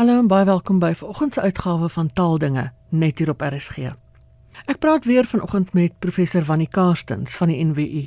Hallo 0.00 0.14
en 0.16 0.30
baie 0.32 0.46
welkom 0.48 0.78
by 0.80 0.94
vanoggend 0.96 1.34
se 1.36 1.42
uitgawe 1.44 1.88
van 1.92 2.08
Taaldinge 2.16 2.62
net 2.88 3.18
hier 3.20 3.28
op 3.28 3.42
RSG. 3.44 3.90
Ek 4.64 4.78
praat 4.80 5.04
weer 5.04 5.26
vanoggend 5.28 5.74
met 5.76 5.92
professor 6.00 6.46
Wannie 6.48 6.70
Karstens 6.72 7.34
van 7.36 7.52
die 7.52 7.58
NWU. 7.60 8.06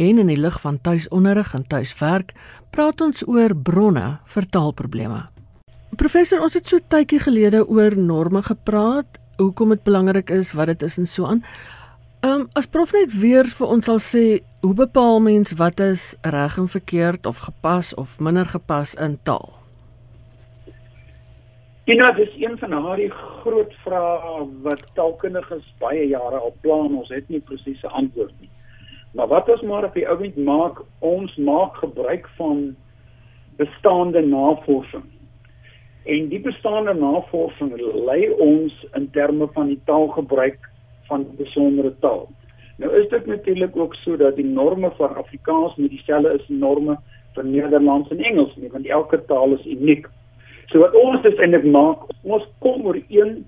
En 0.00 0.22
in 0.22 0.30
die 0.32 0.38
lig 0.40 0.56
van 0.62 0.78
tuisonderrig 0.80 1.50
en 1.52 1.66
tuiswerk, 1.68 2.32
praat 2.72 3.04
ons 3.04 3.26
oor 3.28 3.52
bronne 3.52 4.06
vir 4.24 4.48
taalprobleme. 4.56 5.20
Professor, 6.00 6.40
ons 6.40 6.56
het 6.56 6.64
so 6.64 6.80
tydjie 6.80 7.20
gelede 7.26 7.60
oor 7.68 7.98
norme 8.00 8.40
gepraat, 8.48 9.20
hoekom 9.36 9.76
dit 9.76 9.84
belangrik 9.84 10.32
is, 10.32 10.56
wat 10.56 10.72
dit 10.72 10.88
is 10.88 10.96
en 10.96 11.12
so 11.12 11.28
aan. 11.28 11.44
Ehm 12.24 12.40
um, 12.40 12.48
as 12.56 12.72
prof 12.72 12.96
net 12.96 13.12
weer 13.12 13.52
vir 13.60 13.76
ons 13.76 13.84
sal 13.84 14.00
sê, 14.00 14.24
hoe 14.64 14.72
bepaal 14.72 15.20
mens 15.20 15.52
wat 15.60 15.84
is 15.92 16.14
reg 16.24 16.56
en 16.56 16.72
verkeerd 16.72 17.28
of 17.28 17.44
gepas 17.50 17.92
of 18.00 18.16
minder 18.16 18.48
gepas 18.48 18.96
in 18.96 19.20
taal? 19.28 19.57
Ina, 21.88 22.04
dis 22.12 22.32
een 22.36 22.58
van 22.60 22.72
haar 22.72 23.00
groot 23.40 23.72
vrae 23.82 24.42
wat 24.62 24.82
taalkundiges 24.92 25.68
baie 25.80 26.02
jare 26.10 26.36
al 26.36 26.52
plan. 26.60 26.96
Ons 27.00 27.08
het 27.08 27.30
nie 27.32 27.40
presiese 27.40 27.88
antwoord 27.88 28.34
nie. 28.42 28.50
Maar 29.16 29.30
wat 29.30 29.48
ons 29.48 29.62
maar 29.64 29.86
op 29.88 29.96
die 29.96 30.04
ou 30.04 30.18
end 30.26 30.36
maak, 30.36 30.82
ons 31.00 31.36
maak 31.36 31.78
gebruik 31.80 32.28
van 32.36 32.76
bestaande 33.56 34.20
navorsing. 34.26 35.06
En 36.04 36.28
die 36.28 36.42
bestaande 36.44 36.92
navorsing 36.98 37.72
lei 38.10 38.28
ons 38.36 38.76
in 38.92 39.08
terme 39.16 39.48
van 39.56 39.72
die 39.72 39.80
taalgebruik 39.88 40.68
van 41.08 41.24
besondere 41.40 41.94
taal. 42.04 42.28
Nou 42.84 42.92
is 43.00 43.08
dit 43.08 43.32
natuurlik 43.32 43.80
ook 43.80 43.96
so 44.04 44.20
dat 44.20 44.36
die 44.36 44.44
norme 44.44 44.92
vir 45.00 45.16
Afrikaans 45.24 45.80
nie 45.80 45.88
dieselfde 45.88 46.36
is 46.36 46.44
as 46.44 46.52
norme 46.52 47.00
vir 47.32 47.48
Nederlands 47.48 48.12
en 48.12 48.20
Engels 48.20 48.52
nie, 48.60 48.68
want 48.76 48.86
elke 48.86 49.24
taal 49.24 49.56
is 49.56 49.64
uniek. 49.64 50.12
So 50.68 50.82
wat 50.82 50.96
ons 51.00 51.22
dus 51.24 51.38
eintlik 51.40 51.64
maak, 51.72 52.02
ons 52.28 52.44
kom 52.64 52.84
ooreen 52.84 53.38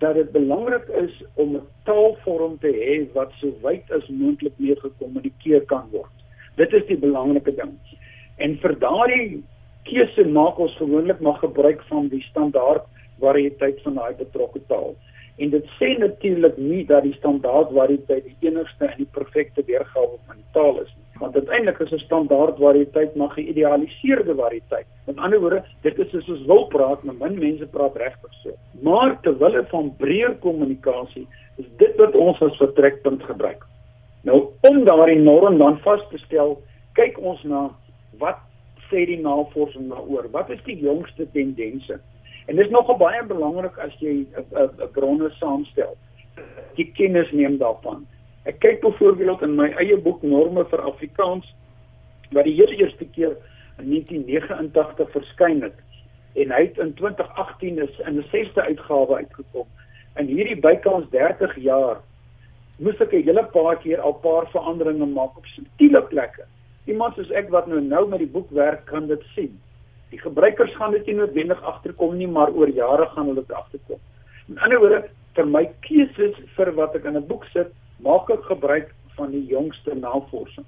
dat 0.00 0.16
dit 0.16 0.30
belangrik 0.32 0.86
is 1.02 1.12
om 1.34 1.56
'n 1.56 1.66
taalvorm 1.84 2.56
te 2.58 2.70
hê 2.72 2.94
wat 3.12 3.32
so 3.40 3.52
wyd 3.62 3.92
as 3.92 4.08
moontlik 4.08 4.56
mee 4.56 4.76
gekommunikeer 4.76 5.66
kan 5.72 5.84
word. 5.92 6.14
Dit 6.56 6.72
is 6.72 6.86
die 6.86 6.96
belangrike 6.96 7.54
ding. 7.54 7.76
En 8.36 8.56
vir 8.62 8.74
daardie 8.78 9.44
keuse 9.84 10.24
maak 10.24 10.58
ons 10.58 10.76
gewoonlik 10.76 11.20
maar 11.20 11.38
gebruik 11.44 11.82
van 11.82 12.08
die 12.08 12.22
standaard 12.22 12.84
variëteit 13.20 13.82
van 13.82 13.94
daai 13.94 14.14
betrokke 14.14 14.60
taal. 14.66 14.96
En 15.38 15.50
dit 15.50 15.64
sê 15.78 15.98
natuurlik 15.98 16.56
nie 16.56 16.84
dat 16.86 17.02
die 17.02 17.14
standaard 17.14 17.72
variëteit 17.72 18.24
die 18.24 18.48
enigste 18.48 18.84
en 18.84 18.96
die 18.96 19.12
perfekte 19.12 19.62
weergawe 19.66 20.16
van 20.26 20.36
die 20.36 20.52
taal 20.52 20.80
is 20.80 20.92
nie 20.96 21.05
want 21.18 21.34
uiteindelik 21.34 21.78
is 21.78 21.92
'n 21.92 21.98
standaard 21.98 22.58
variëteit 22.58 23.14
maar 23.14 23.30
geïdealiseerde 23.30 24.34
variëteit. 24.34 24.86
Met 25.06 25.16
ander 25.16 25.40
woorde, 25.40 25.64
dit 25.82 25.98
is 25.98 26.10
soos 26.10 26.28
ons 26.28 26.46
wil 26.46 26.64
praat, 26.66 27.02
maar 27.02 27.14
min 27.14 27.38
mense 27.38 27.66
praat 27.66 27.96
regtig 27.96 28.32
so. 28.42 28.50
Maar 28.80 29.20
terwyl 29.20 29.64
van 29.64 29.94
breër 29.96 30.34
kommunikasie 30.34 31.26
is 31.56 31.66
dit 31.76 31.96
wat 31.96 32.14
ons 32.14 32.42
as 32.42 32.56
vertrekpunt 32.56 33.22
gebruik. 33.22 33.66
Nou 34.22 34.44
om 34.60 34.84
daardie 34.84 35.18
norm 35.18 35.58
dan 35.58 35.78
vas 35.78 36.02
te 36.10 36.18
stel, 36.18 36.62
kyk 36.92 37.18
ons 37.18 37.42
na 37.42 37.70
wat 38.18 38.38
sê 38.90 39.04
die 39.06 39.20
navorsing 39.20 39.88
daaroor? 39.88 40.28
Wat 40.30 40.50
is 40.50 40.62
die 40.64 40.78
jongste 40.78 41.30
tendense? 41.32 42.00
En 42.46 42.56
dis 42.56 42.70
nogal 42.70 42.96
baie 42.96 43.22
belangrik 43.26 43.78
as 43.78 43.94
jy 44.00 44.26
'n 44.26 44.90
bronne 44.92 45.30
saamstel. 45.30 45.96
Jy 46.74 46.90
kennis 46.94 47.30
neem 47.32 47.58
daarvan. 47.58 48.06
Ek 48.46 48.60
kyk 48.62 48.80
byvoorbeeld 48.80 49.42
in 49.42 49.56
my 49.58 49.72
eie 49.82 49.96
boek 49.98 50.22
Norme 50.22 50.62
vir 50.70 50.82
Afrikaans 50.86 51.46
wat 52.30 52.46
die 52.46 52.54
heel 52.54 52.70
eerste 52.78 53.06
keer 53.16 53.34
in 53.82 53.88
1989 53.90 55.10
verskyn 55.14 55.64
het 55.66 55.80
en 56.36 56.52
hy 56.52 56.60
het 56.68 56.78
in 56.78 56.92
2018 56.94 57.80
is 57.82 57.98
in 58.06 58.18
'n 58.20 58.26
sesde 58.30 58.62
uitgawe 58.62 59.16
uitgekom. 59.16 59.66
In 60.16 60.26
hierdie 60.26 60.60
bykans 60.60 61.08
30 61.10 61.56
jaar 61.56 62.02
moes 62.78 63.00
ek 63.00 63.12
'n 63.12 63.22
hele 63.26 63.44
paar 63.44 63.76
keer 63.76 64.00
al 64.00 64.12
paar 64.12 64.46
veranderinge 64.50 65.06
maak 65.06 65.36
op 65.36 65.46
subtiele 65.46 66.02
plekke. 66.02 66.44
Iemand 66.84 67.14
soos 67.14 67.30
ek 67.30 67.50
wat 67.50 67.66
nou 67.66 67.80
nou 67.80 68.08
met 68.08 68.18
die 68.18 68.30
boek 68.36 68.50
werk 68.50 68.84
kan 68.86 69.06
dit 69.06 69.22
sien. 69.34 69.60
Die 70.10 70.20
gebruikers 70.20 70.74
gaan 70.76 70.92
dit 70.92 71.06
nie 71.06 71.14
noodwendig 71.14 71.62
agterkom 71.62 72.16
nie, 72.16 72.28
maar 72.28 72.52
oor 72.52 72.68
jare 72.68 73.06
gaan 73.06 73.26
hulle 73.26 73.42
dit 73.46 73.56
agterkom. 73.56 73.98
In 74.48 74.58
ander 74.58 74.78
woorde, 74.78 75.08
vir 75.34 75.46
my 75.46 75.64
keuses 75.80 76.36
vir 76.56 76.72
wat 76.74 76.94
ek 76.94 77.04
in 77.04 77.16
'n 77.16 77.26
boek 77.26 77.44
sit, 77.44 77.72
maak 78.04 78.30
ek 78.30 78.44
gebruik 78.50 78.92
van 79.16 79.30
die 79.32 79.44
jongste 79.48 79.94
navorsing. 79.94 80.66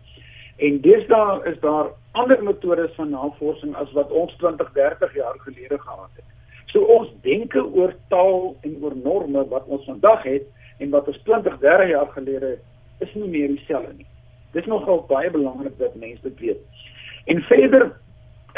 En 0.59 0.81
deesdae 0.83 1.43
is 1.51 1.59
daar 1.61 1.93
ander 2.19 2.43
metodes 2.43 2.95
van 2.97 3.11
navorsing 3.11 3.77
as 3.79 3.93
wat 3.93 4.11
ons 4.11 4.35
20, 4.41 4.73
30 4.75 5.15
jaar 5.15 5.37
gelede 5.45 5.79
gehad 5.79 6.11
het. 6.17 6.25
So 6.73 6.81
ons 6.81 7.13
denke 7.23 7.63
oor 7.65 7.95
taal 8.09 8.57
en 8.67 8.75
oor 8.83 8.97
norme 8.97 9.45
wat 9.49 9.67
ons 9.67 9.87
vandag 9.89 10.23
het 10.27 10.49
en 10.79 10.91
wat 10.91 11.07
ons 11.09 11.21
20, 11.29 11.59
30 11.63 11.93
jaar 11.93 12.11
gelede 12.17 12.59
is 13.05 13.15
nie 13.15 13.29
meer 13.29 13.49
dieselfde 13.55 13.95
nie. 14.01 14.09
Dit 14.53 14.65
is 14.65 14.71
nogal 14.71 15.05
baie 15.09 15.31
belangrik 15.31 15.79
dat 15.79 15.95
mense 15.95 16.23
dit 16.23 16.41
weet. 16.41 16.85
En 17.31 17.43
verder 17.47 17.91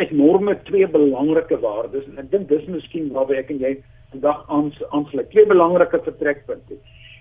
is 0.01 0.11
norme 0.11 0.57
twee 0.63 0.89
belangrike 0.89 1.59
waardes 1.61 2.07
en 2.09 2.23
ek 2.23 2.31
dink 2.33 2.49
dis 2.49 2.67
miskien 2.71 3.11
waarby 3.15 3.37
ek 3.43 3.53
en 3.53 3.61
jy 3.61 3.75
vandag 4.15 4.43
aansluit. 4.49 5.31
Twee 5.31 5.47
belangrike 5.47 6.01
vertrekpunte. 6.07 6.79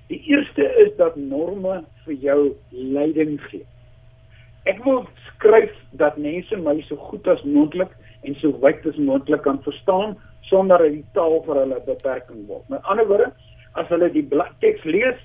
Die 0.09 0.22
eerste 0.31 0.66
is 0.81 0.96
dat 0.97 1.16
norme 1.16 1.84
vir 2.06 2.16
jou 2.18 2.40
leiding 2.70 3.38
gee. 3.50 3.66
Ek 4.70 4.81
wil 4.86 5.03
skryf 5.28 5.74
dat 6.02 6.18
mense 6.18 6.58
my 6.58 6.80
so 6.88 6.97
goed 7.09 7.28
as 7.30 7.44
moontlik 7.46 7.92
en 8.25 8.36
so 8.42 8.52
wyd 8.64 8.86
as 8.90 8.98
moontlik 8.98 9.46
kan 9.46 9.62
verstaan 9.66 10.18
sonder 10.50 10.81
dat 10.81 10.96
die 10.96 11.06
taal 11.14 11.40
vir 11.46 11.62
hulle 11.62 11.78
beperking 11.86 12.48
word. 12.50 12.66
Met 12.74 12.86
ander 12.90 13.06
woorde, 13.08 13.30
as 13.78 13.88
hulle 13.94 14.09
die 14.14 14.25
teks 14.64 14.84
lees, 14.84 15.19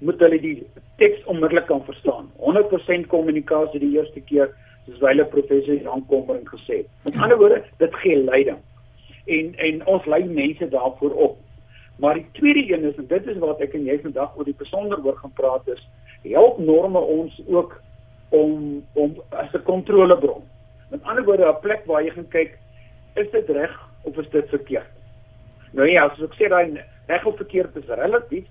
moet 0.00 0.20
hulle 0.22 0.38
die 0.40 0.54
teks 1.02 1.24
onmiddellik 1.28 1.66
kan 1.68 1.84
verstaan. 1.84 2.30
100% 2.40 3.08
kommunikasie 3.12 3.82
die 3.82 3.92
eerste 3.98 4.22
keer, 4.30 4.48
soos 4.86 5.02
wyle 5.04 5.26
professor 5.28 5.76
Jan 5.76 6.06
Kommering 6.08 6.48
gesê 6.48 6.82
het. 6.82 6.88
Met 7.04 7.20
ander 7.20 7.38
woorde, 7.38 7.62
dit 7.82 8.00
gee 8.02 8.16
leiding. 8.24 8.62
En 9.26 9.52
en 9.68 9.84
ons 9.86 10.06
lei 10.08 10.24
mense 10.24 10.68
daarvoor 10.72 11.14
op. 11.28 11.36
Maar 11.98 12.14
die 12.14 12.26
tweede 12.32 12.72
een 12.72 12.84
is 12.84 12.96
en 12.96 13.06
dit 13.06 13.26
is 13.26 13.38
wat 13.38 13.60
ek 13.60 13.74
en 13.74 13.84
jy 13.84 13.98
vandag 14.02 14.36
oor 14.36 14.46
die 14.46 14.58
besonder 14.58 15.00
oor 15.04 15.16
gaan 15.18 15.34
praat 15.34 15.66
is, 15.68 15.80
help 16.22 16.58
norme 16.58 16.98
ons 16.98 17.40
ook 17.46 17.80
om 18.28 18.84
om 18.94 19.16
as 19.28 19.52
'n 19.52 19.62
kontrolebron. 19.62 20.42
Met 20.90 21.02
ander 21.02 21.24
woorde, 21.24 21.46
'n 21.46 21.60
plek 21.60 21.82
waar 21.86 22.04
jy 22.04 22.10
gaan 22.10 22.28
kyk, 22.28 22.58
is 23.14 23.30
dit 23.30 23.48
reg 23.48 23.88
of 24.02 24.16
is 24.16 24.30
dit 24.30 24.48
verkeerd? 24.48 24.92
Nou 25.72 25.88
ja, 25.88 26.04
as 26.04 26.20
ek 26.20 26.34
sê 26.34 26.48
daai 26.48 26.80
reg 27.06 27.26
of 27.26 27.36
verkeerd 27.36 27.76
is 27.76 27.86
relatief, 27.86 28.46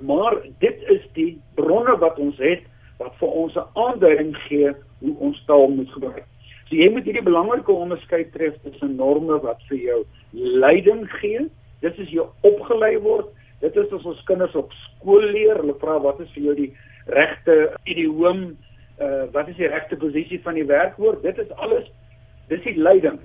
maar 0.00 0.36
dit 0.58 0.82
is 0.82 1.02
die 1.12 1.40
bronne 1.54 1.96
wat 1.98 2.18
ons 2.18 2.38
het 2.38 2.62
wat 2.98 3.14
vir 3.18 3.28
ons 3.28 3.54
'n 3.56 3.68
aanduiding 3.74 4.36
gee 4.36 4.72
hoe 4.98 5.16
ons 5.18 5.44
taal 5.46 5.68
moet 5.68 5.90
gebruik. 5.90 6.24
So 6.68 6.76
jy 6.76 6.90
moet 6.90 7.04
hierdie 7.04 7.22
belangrike 7.22 7.72
onderskeid 7.72 8.32
tref 8.32 8.54
tussen 8.62 8.96
norme 8.96 9.40
wat 9.40 9.62
vir 9.68 9.78
jou 9.78 10.04
leiding 10.32 11.10
gee 11.10 11.48
Dit 11.80 11.98
is 11.98 12.10
jy 12.12 12.26
opgelei 12.46 12.96
word. 13.04 13.30
Dit 13.60 13.76
is 13.76 13.92
as 13.92 14.04
ons 14.08 14.20
kinders 14.28 14.56
op 14.56 14.72
skool 14.86 15.24
leer, 15.32 15.60
hulle 15.60 15.76
vra 15.80 15.98
wat 16.00 16.20
is 16.20 16.30
vir 16.34 16.50
jou 16.50 16.56
die 16.58 16.70
regte 17.12 17.56
idioom, 17.84 18.50
uh 19.00 19.24
wat 19.32 19.48
is 19.48 19.56
die 19.56 19.68
regte 19.68 19.96
posisie 20.00 20.40
van 20.44 20.56
die 20.60 20.68
werkwoord? 20.68 21.22
Dit 21.24 21.38
is 21.40 21.50
alles 21.56 21.88
dis 22.50 22.62
die 22.66 22.76
leiding 22.76 23.20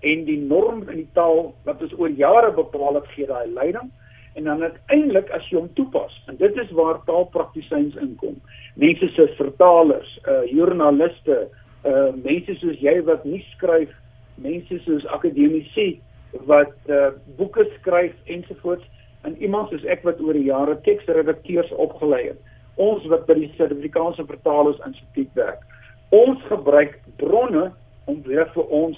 en 0.00 0.24
die 0.24 0.38
norm 0.40 0.84
in 0.88 1.02
die 1.02 1.10
taal 1.16 1.50
wat 1.66 1.82
ons 1.84 1.94
oor 2.00 2.12
jare 2.16 2.52
bepaal 2.56 2.96
het 2.96 3.08
gee 3.14 3.28
daai 3.28 3.50
leiding 3.52 3.90
en 4.38 4.46
dan 4.48 4.62
uiteindelik 4.62 5.30
as 5.36 5.46
jy 5.50 5.58
hom 5.58 5.68
toepas 5.76 6.14
en 6.30 6.38
dit 6.40 6.60
is 6.62 6.70
waar 6.78 7.00
taalpraktisyns 7.08 7.98
inkom 8.00 8.38
mense 8.80 9.10
soos 9.16 9.34
vertalers 9.40 10.12
uh 10.24 10.42
joernaliste 10.48 11.40
uh 11.90 12.08
mense 12.22 12.56
soos 12.62 12.78
jy 12.80 12.96
wat 13.08 13.26
nie 13.28 13.42
skryf 13.50 13.92
mense 14.40 14.80
soos 14.86 15.04
akademici 15.18 15.90
wat 16.46 16.74
uh, 16.88 17.10
boeke 17.36 17.66
skryf 17.78 18.14
ensovoorts 18.24 18.86
en 19.22 19.36
iemand 19.42 19.68
soos 19.70 19.84
ek 19.84 20.04
wat 20.08 20.20
oor 20.20 20.36
die 20.36 20.48
jare 20.48 20.78
teksredakteurs 20.86 21.72
opgelei 21.76 22.22
het. 22.30 22.40
Ons 22.80 23.04
wat 23.12 23.26
by 23.28 23.36
die 23.36 23.50
Suid-Afrikaanse 23.56 24.24
Vertalers 24.28 24.80
Instituut 24.86 25.34
werk. 25.36 25.64
Ons 26.16 26.40
gebruik 26.48 26.96
bronne 27.20 27.70
om 28.08 28.22
weer 28.26 28.48
vir 28.54 28.66
ons 28.72 28.96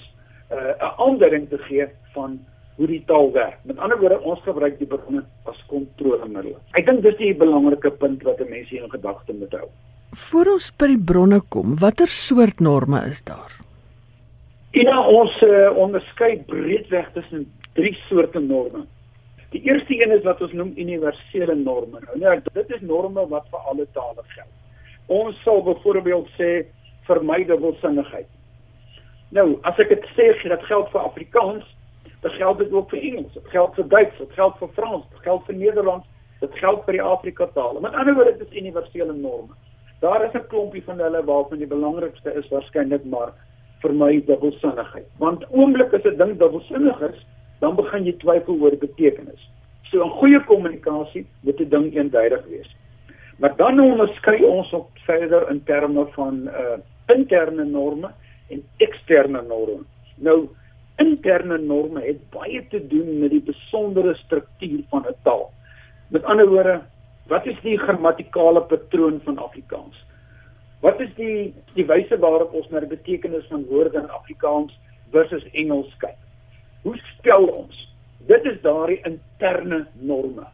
eh, 0.50 0.56
'n 0.56 0.84
uh, 0.84 0.92
aanduiding 1.06 1.48
te 1.48 1.58
gee 1.68 1.88
van 2.14 2.38
hoe 2.76 2.86
die 2.86 3.02
taal 3.06 3.32
werk. 3.32 3.58
Met 3.64 3.78
ander 3.78 3.98
woorde, 4.00 4.20
ons 4.20 4.40
gebruik 4.46 4.78
die 4.78 4.88
bronne 4.88 5.24
as 5.44 5.58
kontrolemiddel. 5.66 6.56
Ek 6.78 6.86
dink 6.86 7.02
dis 7.02 7.18
die 7.20 7.34
belangrike 7.34 7.90
punt 7.90 8.22
wat 8.22 8.40
'n 8.40 8.50
mens 8.50 8.70
in 8.70 8.90
gedagte 8.90 9.32
moet 9.32 9.52
hou. 9.52 9.68
Voor 10.12 10.46
ons 10.52 10.72
by 10.76 10.86
die 10.86 11.04
bronne 11.04 11.40
kom, 11.48 11.76
watter 11.78 12.06
soort 12.06 12.60
norme 12.60 13.04
is 13.08 13.22
daar? 13.24 13.61
Ja, 14.72 14.96
ons 15.08 15.34
uh, 15.42 15.76
onderskei 15.76 16.42
breedweg 16.48 17.10
tussen 17.12 17.46
drie 17.76 17.94
soorte 18.08 18.40
norme. 18.40 18.86
Die 19.52 19.60
eerste 19.68 19.96
een 19.96 20.14
is 20.16 20.24
wat 20.24 20.40
ons 20.40 20.52
noem 20.52 20.72
universele 20.76 21.54
norme. 21.54 22.00
Nou, 22.00 22.18
nee, 22.18 22.40
dit 22.52 22.70
is 22.70 22.80
norme 22.80 23.26
wat 23.28 23.48
vir 23.52 23.68
alle 23.68 23.86
tale 23.92 24.24
geld. 24.32 24.54
Ons 25.06 25.36
sal 25.44 25.60
byvoorbeeld 25.62 26.28
sê 26.38 26.64
vermy 27.04 27.44
dubbelsinnigheid. 27.44 28.28
Nou, 29.36 29.58
as 29.68 29.78
ek 29.78 29.92
dit 29.92 30.08
sê 30.16 30.32
dat 30.48 30.64
geld 30.70 30.88
vir 30.92 31.04
Afrikaans, 31.04 31.68
Dit 32.22 32.32
geld 32.32 32.58
dit 32.58 32.72
ook 32.72 32.90
vir 32.90 32.98
Engels, 33.02 33.32
dit 33.32 33.48
geld 33.50 33.74
vir 33.74 33.88
Duits, 33.88 34.18
dit 34.18 34.32
geld 34.32 34.58
vir 34.58 34.68
Frans, 34.76 35.06
dit 35.10 35.22
geld 35.22 35.46
vir 35.46 35.56
Nederlands, 35.58 36.06
dit 36.40 36.58
geld 36.58 36.84
vir 36.84 36.94
die 36.94 37.02
Afrika 37.02 37.48
tale. 37.54 37.80
Met 37.82 37.96
ander 37.98 38.14
woorde, 38.14 38.36
dit 38.38 38.50
is 38.50 38.60
universele 38.60 39.14
norme. 39.16 39.56
Daar 40.00 40.24
is 40.26 40.34
'n 40.34 40.46
klompie 40.52 40.84
van 40.84 41.00
hulle 41.00 41.24
waarvan 41.24 41.58
die 41.58 41.66
belangrikste 41.66 42.34
is 42.34 42.48
waarskynlik 42.48 43.04
maar 43.04 43.32
vir 43.82 43.94
my 43.94 44.12
dubbelsinnigheid. 44.26 45.08
Want 45.18 45.44
oomblik 45.50 45.92
as 45.94 46.04
'n 46.04 46.16
ding 46.16 46.38
dubbelsinnig 46.38 47.00
is, 47.00 47.26
dan 47.60 47.76
begin 47.76 48.04
jy 48.04 48.14
twyfel 48.18 48.60
oor 48.60 48.76
betekenis. 48.76 49.42
So 49.90 50.04
'n 50.04 50.10
goeie 50.20 50.40
kommunikasie 50.44 51.26
moet 51.40 51.60
'n 51.60 51.68
ding 51.68 51.94
eenduidig 51.94 52.44
wees. 52.46 52.70
Maar 53.38 53.56
dan 53.56 53.80
onderskei 53.80 54.44
ons 54.44 54.72
op 54.72 54.88
verder 55.06 55.50
in 55.50 55.62
terme 55.64 56.06
van 56.14 56.48
uh 56.48 56.78
interne 57.06 57.64
norme 57.64 58.10
en 58.48 58.62
eksterne 58.76 59.42
norme. 59.42 59.84
Nou 60.16 60.48
interne 60.96 61.58
norme 61.58 62.00
het 62.00 62.30
baie 62.30 62.66
te 62.68 62.86
doen 62.86 63.18
met 63.18 63.30
die 63.30 63.42
besondere 63.42 64.14
struktuur 64.14 64.80
van 64.90 65.06
'n 65.08 65.14
taal. 65.22 65.50
Met 66.08 66.24
ander 66.24 66.48
woorde, 66.48 66.80
wat 67.26 67.46
is 67.46 67.60
die 67.62 67.78
grammatikale 67.78 68.62
patroon 68.62 69.20
van 69.24 69.38
Afrikaans? 69.38 70.04
Wat 70.82 71.00
is 71.00 71.10
die 71.14 71.54
die 71.76 71.84
wyse 71.86 72.16
waarop 72.18 72.54
ons 72.58 72.66
na 72.74 72.80
die 72.82 72.90
betekenis 72.90 73.46
van 73.50 73.62
woorde 73.70 74.00
in 74.00 74.10
Afrikaans 74.10 74.74
versus 75.14 75.44
Engels 75.54 75.90
kyk? 76.02 76.16
Hoe 76.82 76.96
spel 77.12 77.44
ons? 77.46 77.76
Dit 78.26 78.42
is 78.50 78.56
daardie 78.64 78.98
interne 79.06 79.84
norme. 80.02 80.48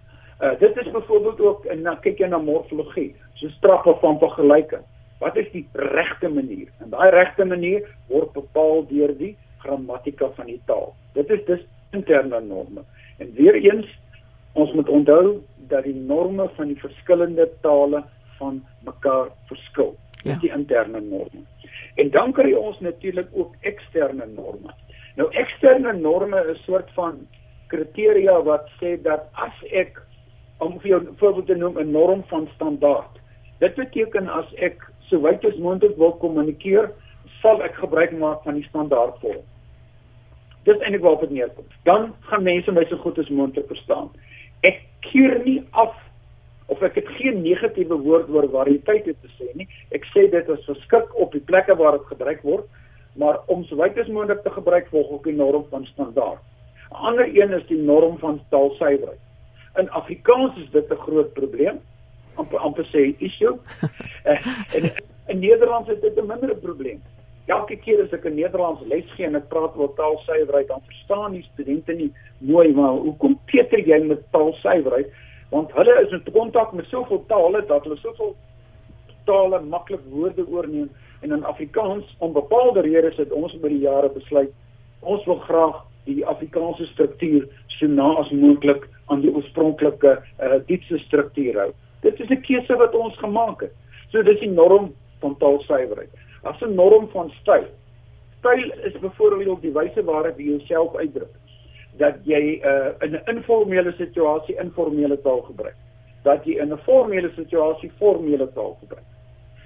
Uh 0.45 0.53
dit 0.61 0.77
is 0.83 0.91
byvoorbeeld 0.93 1.41
ook 1.41 1.65
in 1.73 1.81
na 1.87 1.95
kyk 2.05 2.21
jy 2.21 2.29
na 2.29 2.41
morfologie, 2.45 3.15
so 3.41 3.49
straffe 3.57 3.95
van 4.03 4.21
vergelyking. 4.21 4.85
Wat 5.19 5.37
is 5.41 5.49
die 5.55 5.65
regte 5.73 6.29
manier? 6.29 6.69
En 6.85 6.93
daai 6.93 7.09
regte 7.11 7.47
manier 7.49 7.89
word 8.13 8.35
bepaal 8.37 8.85
deur 8.91 9.15
die 9.17 9.33
grammatika 9.65 10.29
van 10.37 10.51
die 10.53 10.61
taal. 10.69 10.93
Dit 11.17 11.33
is 11.33 11.41
dus 11.47 11.65
interne 11.97 12.43
norme. 12.45 12.85
En 13.17 13.33
weer 13.39 13.57
eens 13.57 13.89
ons 14.53 14.77
moet 14.77 14.93
onthou 14.93 15.41
dat 15.73 15.89
die 15.89 15.97
norme 15.97 16.51
van 16.61 16.69
die 16.69 16.79
verskillende 16.85 17.49
tale 17.65 18.05
van 18.37 18.61
mekaar 18.85 19.33
verskil. 19.49 19.97
Dit 20.29 20.37
is 20.37 20.43
ja. 20.43 20.47
die 20.47 20.53
interne 20.59 21.01
norme. 21.01 21.45
En 21.99 22.11
dan 22.11 22.33
kry 22.33 22.53
ons 22.53 22.81
natuurlik 22.85 23.29
ook 23.33 23.55
eksterne 23.61 24.27
norme. 24.35 24.75
Nou 25.17 25.29
eksterne 25.33 25.93
norme 25.99 26.45
is 26.53 26.59
'n 26.59 26.65
soort 26.65 26.91
van 26.95 27.27
kriteria 27.69 28.43
wat 28.43 28.69
sê 28.81 28.97
dat 29.03 29.29
as 29.33 29.57
ek 29.71 30.03
om 30.59 30.81
vir 30.81 31.01
'n 31.01 31.17
voorbeeld 31.17 31.47
te 31.47 31.55
noem 31.55 31.79
'n 31.79 31.91
norm 31.91 32.23
van 32.27 32.49
standaard. 32.55 33.19
Dit 33.59 33.75
beteken 33.75 34.29
as 34.29 34.55
ek 34.55 34.91
so 35.09 35.21
wyd 35.21 35.45
as 35.45 35.57
moontlik 35.57 35.97
wil 35.97 36.13
kommunikeer, 36.13 36.91
sal 37.43 37.63
ek 37.63 37.75
gebruik 37.75 38.13
maak 38.19 38.43
van 38.43 38.55
die 38.55 38.67
standaardvorm. 38.69 39.43
Dis 40.63 40.79
eintlik 40.79 41.03
waarop 41.03 41.21
dit 41.21 41.31
neerkom. 41.31 41.65
Dan 41.83 42.15
gaan 42.21 42.43
mense 42.43 42.73
my 42.73 42.85
so 42.85 42.97
goed 42.97 43.19
as 43.19 43.29
moontlik 43.29 43.67
verstaan. 43.67 44.11
Ek 44.61 44.83
keur 45.01 45.45
nie 45.45 45.63
af 45.71 45.95
of 46.69 46.83
ek 46.83 46.99
het 47.01 47.09
geen 47.17 47.43
negatiewe 47.43 47.97
woord 48.05 48.29
oor 48.29 48.49
variëteit 48.53 49.05
te 49.05 49.31
sê 49.39 49.49
nie. 49.55 49.69
Ek 49.97 50.05
sê 50.13 50.29
dit 50.31 50.49
is 50.55 50.65
verskik 50.69 51.15
op 51.17 51.33
die 51.33 51.45
plekke 51.51 51.77
waar 51.81 51.97
dit 51.97 52.11
gebruik 52.13 52.43
word, 52.43 52.67
maar 53.17 53.41
om 53.47 53.65
so 53.65 53.77
wyd 53.77 53.99
as 53.99 54.11
moontlik 54.13 54.43
te 54.45 54.53
gebruik 54.53 54.89
volgens 54.93 55.25
die 55.25 55.37
norm 55.37 55.65
van 55.71 55.87
standaard. 55.95 56.43
'n 56.91 57.05
Ander 57.09 57.29
een 57.29 57.53
is 57.53 57.67
die 57.69 57.83
norm 57.83 58.19
van 58.19 58.41
taalsuiwerheid. 58.51 59.21
In 59.77 59.91
Afrikaans 59.91 60.57
is 60.57 60.71
dit 60.71 60.91
'n 60.91 61.05
groot 61.07 61.33
probleem. 61.33 61.81
amper 62.39 62.59
amper 62.59 62.87
sê 62.93 63.15
issue. 63.19 63.57
Eh, 64.29 64.47
en 64.77 64.85
in 65.27 65.39
Nederlands 65.39 65.89
is 65.89 66.01
dit 66.01 66.17
'n 66.17 66.27
minder 66.27 66.57
probleem. 66.57 67.03
Elke 67.47 67.77
keer 67.77 68.03
as 68.03 68.13
ek 68.13 68.25
in 68.25 68.35
Nederlands 68.35 68.83
les 68.87 69.07
gee 69.17 69.27
en 69.27 69.37
ek 69.37 69.49
praat 69.49 69.77
oor 69.77 69.95
taalsuiwerheid, 69.97 70.69
dan 70.69 70.83
verstaan 70.85 71.33
die 71.33 71.47
studente 71.53 71.93
nie 71.93 72.13
mooi 72.39 72.73
maar 72.73 72.93
hoekom 72.93 73.39
Pieter 73.47 73.81
jy 73.81 73.99
met 74.05 74.27
taalsuiwerheid? 74.33 75.09
Want 75.51 75.73
hulle 75.73 75.95
is 76.05 76.13
in 76.13 76.33
kontak 76.33 76.73
met 76.73 76.87
soveel 76.87 77.25
tale 77.27 77.65
dat 77.67 77.83
hulle 77.83 77.97
soveel 77.97 78.37
tale 79.25 79.61
maklik 79.61 80.01
woorde 80.11 80.47
oorneem 80.49 80.91
en 81.21 81.33
in 81.33 81.45
Afrikaans 81.45 82.17
om 82.19 82.33
bepaalde 82.33 82.81
redes 82.81 83.17
het 83.17 83.33
ons 83.33 83.55
oor 83.63 83.69
die 83.69 83.85
jare 83.85 84.09
besluit 84.09 84.53
ons 85.01 85.25
wil 85.25 85.39
graag 85.47 85.83
die 86.05 86.27
Afrikaanse 86.27 86.87
struktuur 86.93 87.47
so 87.79 87.87
na 87.87 88.09
as 88.23 88.31
moontlik 88.31 88.89
aan 89.13 89.21
die 89.23 89.33
oorspronklike 89.33 90.17
uh, 90.19 90.59
diepste 90.67 90.99
struktuur 90.99 91.59
hou. 91.61 91.71
Dit 92.03 92.21
is 92.21 92.31
'n 92.31 92.43
keuse 92.43 92.77
wat 92.77 92.95
ons 92.95 93.17
gemaak 93.19 93.61
het. 93.61 93.75
So 94.11 94.23
dis 94.23 94.41
die 94.41 94.51
norm 94.51 94.95
van 95.21 95.37
taalsuiwerheid. 95.37 96.11
As 96.43 96.61
'n 96.63 96.75
norm 96.75 97.09
van 97.09 97.31
styl. 97.41 97.67
Styl 98.39 98.73
is 98.85 98.99
byvoorbeeld 99.01 99.63
die 99.63 99.73
wyse 99.73 100.05
waarop 100.05 100.39
jy 100.39 100.45
jouself 100.45 100.97
uitdruk. 100.97 101.33
Dat 101.99 102.15
jy 102.25 102.61
uh, 102.63 102.95
in 103.05 103.15
'n 103.15 103.23
informele 103.35 103.93
situasie 103.99 104.57
informele 104.57 105.21
taal 105.21 105.41
gebruik. 105.41 105.77
Dat 106.23 106.45
jy 106.45 106.59
in 106.59 106.73
'n 106.73 106.79
formele 106.87 107.31
situasie 107.37 107.93
formele 107.99 108.53
taal 108.53 108.77
gebruik. 108.81 109.07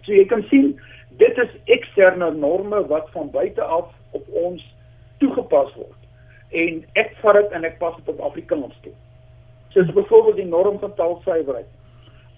So 0.03 0.13
jy 0.13 0.25
kan 0.27 0.43
sien 0.51 0.81
dit 1.19 1.39
is 1.39 1.51
eksterne 1.65 2.31
norme 2.35 2.87
wat 2.87 3.11
van 3.11 3.31
buite 3.31 3.63
af 3.63 3.89
op 4.11 4.29
ons 4.29 4.75
toegepas 5.19 5.75
word. 5.75 6.01
En 6.51 6.85
ek 6.93 7.15
vat 7.21 7.35
dit 7.35 7.55
en 7.57 7.65
ek 7.65 7.79
pas 7.79 7.97
dit 7.97 8.09
op 8.09 8.21
Afrikaans 8.21 8.79
toe. 8.83 8.93
Soos 9.69 9.93
byvoorbeeld 9.93 10.37
die 10.37 10.49
norm 10.49 10.79
van 10.79 10.95
taalsuiwerheid. 10.95 11.69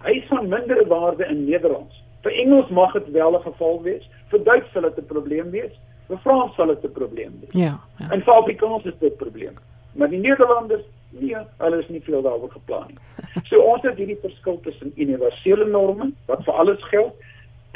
Hy 0.04 0.18
is 0.20 0.26
van 0.28 0.48
mindere 0.48 0.86
waarde 0.86 1.26
in 1.26 1.44
Nederlands. 1.44 2.02
Vir 2.22 2.36
Engels 2.44 2.68
mag 2.68 2.92
dit 2.92 3.10
wel 3.10 3.36
'n 3.36 3.42
geval 3.42 3.82
wees, 3.82 4.08
vir 4.28 4.44
Duits 4.44 4.72
sal 4.72 4.82
dit 4.82 4.98
'n 4.98 5.06
probleem 5.06 5.50
wees, 5.50 5.72
vir 6.08 6.18
Frans 6.18 6.54
sal 6.54 6.66
dit 6.66 6.84
'n 6.84 6.92
probleem 6.92 7.32
wees. 7.40 7.52
Ja, 7.52 7.80
ja. 7.98 8.10
En 8.10 8.22
vir 8.22 8.34
Afrikaans 8.34 8.84
is 8.84 8.98
dit 8.98 9.12
'n 9.12 9.16
probleem. 9.16 9.56
Maar 9.94 10.10
die 10.10 10.20
Nederlanders, 10.20 10.82
nee, 11.10 11.36
hulle 11.58 11.78
is 11.78 11.88
nie 11.88 12.02
veel 12.02 12.22
daaroor 12.22 12.50
geplan 12.50 12.90
nie. 12.90 12.98
So 13.50 13.60
ons 13.62 13.82
het 13.82 13.98
hierdie 13.98 14.18
verskil 14.22 14.60
tussen 14.62 14.92
universele 14.96 15.66
norme 15.70 16.10
wat 16.26 16.44
vir 16.46 16.60
alles 16.62 16.82
geld, 16.90 17.14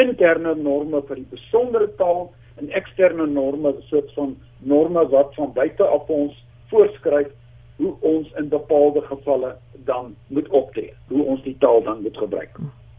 interne 0.02 0.54
norme 0.54 1.02
vir 1.08 1.20
die 1.20 1.28
besondere 1.30 1.88
taal 1.98 2.28
en 2.58 2.70
eksterne 2.70 3.26
norme, 3.26 3.74
soort 3.90 4.10
van 4.14 4.36
norme 4.58 5.06
wat 5.10 5.34
van 5.34 5.52
buite 5.54 5.86
af 5.86 6.10
ons 6.10 6.34
voorskryf 6.70 7.30
hoe 7.78 7.94
ons 8.00 8.30
in 8.38 8.48
bepaalde 8.50 9.02
gevalle 9.06 9.54
dan 9.86 10.14
moet 10.26 10.48
optree, 10.48 10.92
hoe 11.08 11.22
ons 11.22 11.42
die 11.42 11.56
taal 11.62 11.82
dan 11.82 12.02
moet 12.02 12.16
gebruik. 12.18 12.58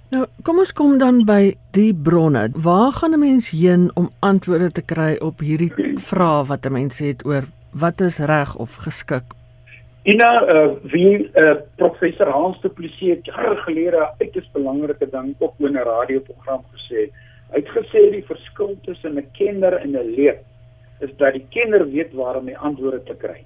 Nou, 0.09 0.23
kom 0.43 0.57
ons 0.57 0.71
kom 0.73 0.95
dan 0.97 1.21
by 1.27 1.53
die 1.75 1.91
bronne. 1.93 2.47
Waar 2.55 2.91
gaan 2.97 3.13
'n 3.13 3.19
mens 3.19 3.49
heen 3.49 3.91
om 3.93 4.09
antwoorde 4.19 4.71
te 4.71 4.81
kry 4.81 5.17
op 5.21 5.39
hierdie 5.39 5.73
vrae 6.09 6.45
wat 6.45 6.65
'n 6.65 6.71
mens 6.71 6.99
het 6.99 7.25
oor 7.25 7.43
wat 7.71 8.01
is 8.01 8.17
reg 8.17 8.55
of 8.55 8.75
geskik? 8.75 9.23
Ina, 10.03 10.31
uh, 10.53 10.71
wie 10.83 11.29
uh, 11.33 11.55
professor 11.75 12.27
Hans 12.27 12.61
de 12.61 12.69
Plessis 12.69 13.09
het 13.09 13.25
jare 13.25 13.55
gelede 13.55 14.09
uiters 14.17 14.49
belangrike 14.51 15.09
ding 15.09 15.35
op 15.37 15.53
'n 15.59 15.75
radioprogram 15.75 16.63
gesê. 16.73 17.09
Hy 17.51 17.59
het 17.59 17.69
gesê 17.69 18.11
die 18.11 18.25
verskil 18.25 18.77
tussen 18.81 19.17
'n 19.17 19.27
kenner 19.31 19.73
en 19.73 19.91
'n 19.91 20.13
leek 20.15 20.39
is 20.99 21.09
dat 21.17 21.33
die 21.33 21.45
kenner 21.49 21.91
weet 21.91 22.13
waar 22.13 22.35
om 22.35 22.45
die 22.45 22.57
antwoorde 22.57 23.03
te 23.03 23.15
kry. 23.15 23.43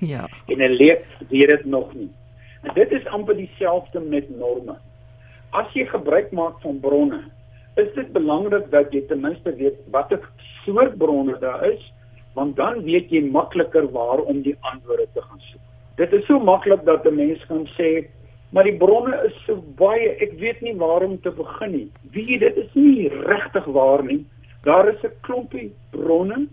Ja. 0.00 0.28
En 0.46 0.58
'n 0.58 0.76
leek 0.76 1.04
weet 1.28 1.50
dit 1.50 1.64
nog 1.64 1.94
nie. 1.94 2.10
En 2.62 2.74
dit 2.74 2.90
is 2.90 3.06
amper 3.06 3.36
dieselfde 3.36 4.00
met 4.00 4.38
norme 4.38 4.76
as 5.52 5.72
jy 5.76 5.84
gebruik 5.88 6.32
maak 6.32 6.60
van 6.64 6.80
bronne, 6.80 7.20
is 7.80 7.88
dit 7.96 8.08
belangrik 8.12 8.70
dat 8.72 8.92
jy 8.92 9.02
ten 9.08 9.20
minste 9.20 9.52
weet 9.56 9.78
watter 9.92 10.20
soort 10.64 10.96
bronne 11.00 11.36
daar 11.40 11.64
is, 11.68 11.82
want 12.34 12.56
dan 12.56 12.82
weet 12.84 13.10
jy 13.10 13.22
makliker 13.30 13.90
waar 13.92 14.18
om 14.18 14.42
die 14.42 14.56
antwoorde 14.60 15.06
te 15.14 15.22
gaan 15.22 15.40
soek. 15.40 15.60
Dit 15.96 16.12
is 16.12 16.26
so 16.26 16.40
maklik 16.40 16.84
dat 16.84 17.06
'n 17.06 17.14
mens 17.14 17.46
kan 17.46 17.66
sê, 17.78 18.06
maar 18.50 18.64
die 18.64 18.76
bronne 18.76 19.16
is 19.24 19.36
so 19.46 19.56
baie, 19.76 20.16
ek 20.20 20.32
weet 20.38 20.60
nie 20.60 20.76
waar 20.76 21.02
om 21.02 21.20
te 21.20 21.30
begin 21.30 21.70
nie. 21.70 21.90
Wie 22.10 22.38
dit 22.38 22.56
is 22.56 22.74
nie 22.74 23.08
regtig 23.08 23.64
waar 23.64 24.04
nie. 24.04 24.24
Daar 24.62 24.88
is 24.88 25.02
'n 25.04 25.12
klompie 25.20 25.72
bronne 25.90 26.46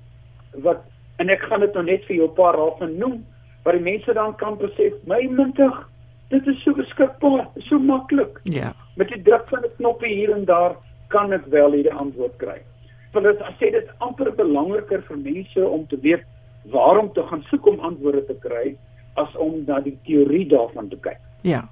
wat 0.54 0.82
en 1.18 1.30
ek 1.30 1.42
gaan 1.42 1.60
dit 1.60 1.74
nou 1.74 1.84
net 1.84 2.06
vir 2.06 2.16
jou 2.16 2.28
'n 2.28 2.36
paar 2.36 2.56
raad 2.56 2.90
noem 2.90 3.26
wat 3.64 3.74
die 3.74 3.84
mense 3.92 4.14
dan 4.14 4.36
kan 4.36 4.58
besef, 4.58 4.94
my 5.06 5.28
mintig 5.28 5.90
Dit 6.30 6.48
is 6.48 6.60
so 6.62 6.76
beskikbaar, 6.78 7.48
so 7.66 7.80
maklik. 7.82 8.40
Ja. 8.44 8.74
Met 8.96 9.10
die 9.10 9.22
druk 9.26 9.48
van 9.50 9.64
'n 9.66 9.72
knoppie 9.78 10.14
hier 10.14 10.32
en 10.32 10.46
daar 10.46 10.76
kan 11.08 11.34
ek 11.34 11.46
wel 11.46 11.72
hierdie 11.72 11.94
antwoord 11.94 12.36
kry. 12.38 12.62
Want 13.12 13.26
dit 13.26 13.42
sê 13.60 13.72
dit 13.72 13.90
amper 13.98 14.32
belangriker 14.36 15.02
vir 15.08 15.18
mense 15.18 15.68
om 15.68 15.88
te 15.88 15.98
weet 16.00 16.24
waarom 16.70 17.14
te 17.14 17.24
gaan 17.24 17.44
soek 17.50 17.66
om 17.68 17.80
antwoorde 17.80 18.26
te 18.26 18.36
kry 18.44 18.76
as 19.14 19.36
om 19.36 19.64
na 19.68 19.80
die 19.80 19.98
teorie 20.06 20.46
daarvan 20.48 20.90
te 20.90 20.98
kyk. 21.02 21.20
Ja. 21.42 21.68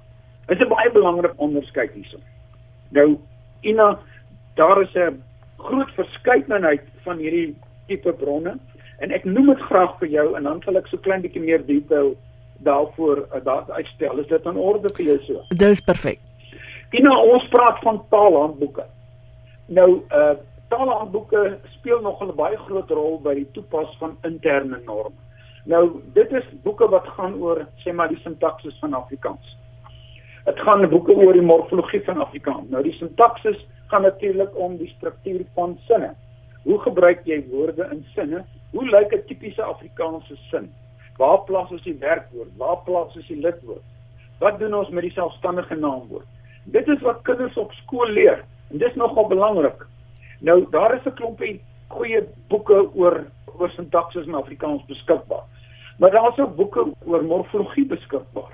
Dit 0.46 0.60
is 0.60 0.66
'n 0.66 0.68
baie 0.68 0.90
belangrike 0.92 1.36
onderskeid 1.36 1.92
hierso. 1.92 2.18
Nou, 2.90 3.18
Ina, 3.62 3.98
daar 4.54 4.82
is 4.82 4.94
'n 4.94 5.22
groot 5.56 5.90
verskeidenheid 5.90 6.82
van 7.02 7.18
hierdie 7.18 7.56
tipe 7.86 8.12
bronne 8.12 8.58
en 8.98 9.10
ek 9.10 9.24
noem 9.24 9.46
dit 9.46 9.60
graag 9.60 9.98
vir 9.98 10.08
jou 10.08 10.36
en 10.36 10.42
dan 10.42 10.62
sal 10.62 10.76
ek 10.76 10.86
so 10.86 10.96
klein 10.96 11.22
bietjie 11.22 11.42
meer 11.42 11.66
detail 11.66 12.16
daarvoor 12.58 13.28
uh, 13.34 13.44
daar 13.44 13.64
uitstel. 13.70 14.18
Is 14.18 14.26
dit 14.26 14.44
in 14.44 14.56
orde 14.56 14.88
vir 14.94 15.04
jou 15.04 15.18
so? 15.18 15.44
Dis 15.48 15.80
perfek. 15.80 16.18
Tina, 16.90 17.16
ons 17.20 17.48
praat 17.48 17.78
van 17.82 18.02
taalhandboeke. 18.10 18.84
Nou, 19.66 20.02
uh 20.10 20.36
taalhandboeke 20.68 21.58
speel 21.78 22.00
nog 22.00 22.20
'n 22.22 22.36
baie 22.36 22.56
groot 22.56 22.90
rol 22.90 23.20
by 23.20 23.34
die 23.34 23.50
toepas 23.52 23.96
van 23.98 24.16
interne 24.22 24.80
norme. 24.84 25.16
Nou 25.64 26.00
dit 26.12 26.32
is 26.32 26.44
boeke 26.62 26.88
wat 26.88 27.06
gaan 27.16 27.34
oor 27.34 27.66
sê 27.84 27.92
maar 27.92 28.08
die 28.08 28.20
sintaksis 28.22 28.78
van 28.78 28.94
Afrikaans. 28.94 29.56
Dit 30.44 30.60
gaan 30.60 30.88
boeke 30.88 31.12
oor 31.12 31.32
die 31.32 31.42
morfologie 31.42 32.04
van 32.04 32.16
Afrikaans. 32.16 32.70
Nou 32.70 32.82
die 32.82 32.92
sintaksis 32.92 33.66
gaan 33.86 34.02
natuurlik 34.02 34.56
om 34.56 34.76
die 34.76 34.88
struktuur 34.96 35.44
van 35.54 35.78
sinne. 35.86 36.14
Hoe 36.62 36.78
gebruik 36.78 37.20
jy 37.24 37.44
woorde 37.50 37.88
in 37.92 38.04
sinne? 38.14 38.44
Hoe 38.72 38.88
lyk 38.90 39.12
'n 39.12 39.26
tipiese 39.26 39.62
Afrikaanse 39.62 40.36
sin? 40.36 40.72
Waar 41.16 41.38
plaas 41.38 41.70
ons 41.70 41.82
die 41.82 41.98
werkwoord? 41.98 42.56
Waar 42.56 42.78
plaas 42.84 43.16
ons 43.16 43.26
die 43.26 43.40
lidwoord? 43.40 43.84
Wat 44.38 44.58
doen 44.58 44.74
ons 44.74 44.88
met 44.88 45.02
die 45.02 45.12
selfstandige 45.12 45.74
naamwoord? 45.74 46.26
Dit 46.64 46.88
is 46.88 47.00
wat 47.00 47.22
kinders 47.22 47.56
op 47.56 47.72
skool 47.72 48.08
leer 48.08 48.44
en 48.70 48.78
dis 48.78 48.94
nogal 48.94 49.26
belangrik. 49.26 49.86
Nou 50.40 50.66
daar 50.70 50.94
is 50.94 51.04
'n 51.04 51.14
klompie 51.14 51.60
goeie 51.88 52.22
boeke 52.48 52.94
oor 52.94 53.24
oor 53.58 53.70
sintaksis 53.70 54.26
in 54.26 54.34
Afrikaans 54.34 54.84
beskikbaar. 54.86 55.44
Maar 55.98 56.10
daar 56.10 56.28
is 56.30 56.38
ook 56.38 56.56
boeke 56.56 56.92
oor 57.04 57.24
morfologie 57.24 57.86
beskikbaar. 57.86 58.52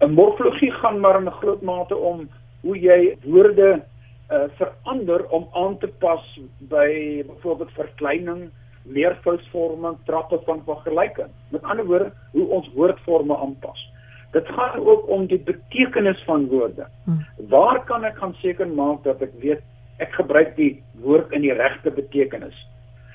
'n 0.00 0.10
Morfologie 0.10 0.70
gaan 0.70 1.00
maar 1.00 1.18
in 1.20 1.26
'n 1.26 1.40
groot 1.40 1.62
mate 1.62 1.96
om 1.96 2.28
hoe 2.60 2.78
jy 2.78 3.18
woorde 3.24 3.82
uh, 4.30 4.42
verander 4.58 5.28
om 5.28 5.48
aan 5.52 5.78
te 5.78 5.88
pas 5.88 6.40
by 6.58 7.22
byvoorbeeld 7.26 7.70
verkleining, 7.70 8.50
meervoudsvorming, 8.82 9.96
trappe 10.04 10.40
van 10.44 10.62
vergelyking. 10.64 11.28
Met 11.48 11.62
ander 11.62 11.86
woorde, 11.86 12.12
hoe 12.30 12.48
ons 12.48 12.70
woordforme 12.74 13.36
aanpas. 13.36 13.92
Dit 14.30 14.48
gaan 14.48 14.86
ook 14.86 15.08
om 15.08 15.26
die 15.26 15.38
betekenis 15.38 16.22
van 16.24 16.46
woorde. 16.46 16.86
Hmm. 17.04 17.26
Waar 17.48 17.84
kan 17.84 18.04
ek 18.04 18.16
gaan 18.16 18.34
seker 18.34 18.68
maak 18.68 19.02
dat 19.02 19.22
ek 19.22 19.32
weet 19.40 19.62
ek 19.96 20.12
gebruik 20.12 20.56
die 20.56 20.82
woord 21.02 21.32
in 21.32 21.44
die 21.44 21.52
regte 21.52 21.90
betekenis? 21.90 22.56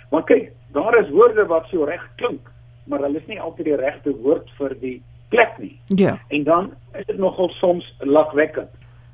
Want 0.10 0.26
kyk, 0.26 0.52
daar 0.76 0.98
is 1.00 1.10
woorde 1.10 1.46
wat 1.48 1.68
so 1.72 1.88
reg 1.88 2.04
klink, 2.16 2.50
maar 2.86 3.04
hulle 3.06 3.20
is 3.22 3.28
nie 3.28 3.40
altyd 3.40 3.66
die 3.66 3.80
regte 3.80 4.14
woord 4.24 4.50
vir 4.60 4.76
die 4.82 4.98
plek 5.32 5.58
nie. 5.58 5.74
Ja. 5.96 6.18
En 6.30 6.44
dan 6.44 6.72
is 7.00 7.06
dit 7.06 7.18
nogal 7.18 7.50
soms 7.60 7.88
lagwekkend. 8.00 8.72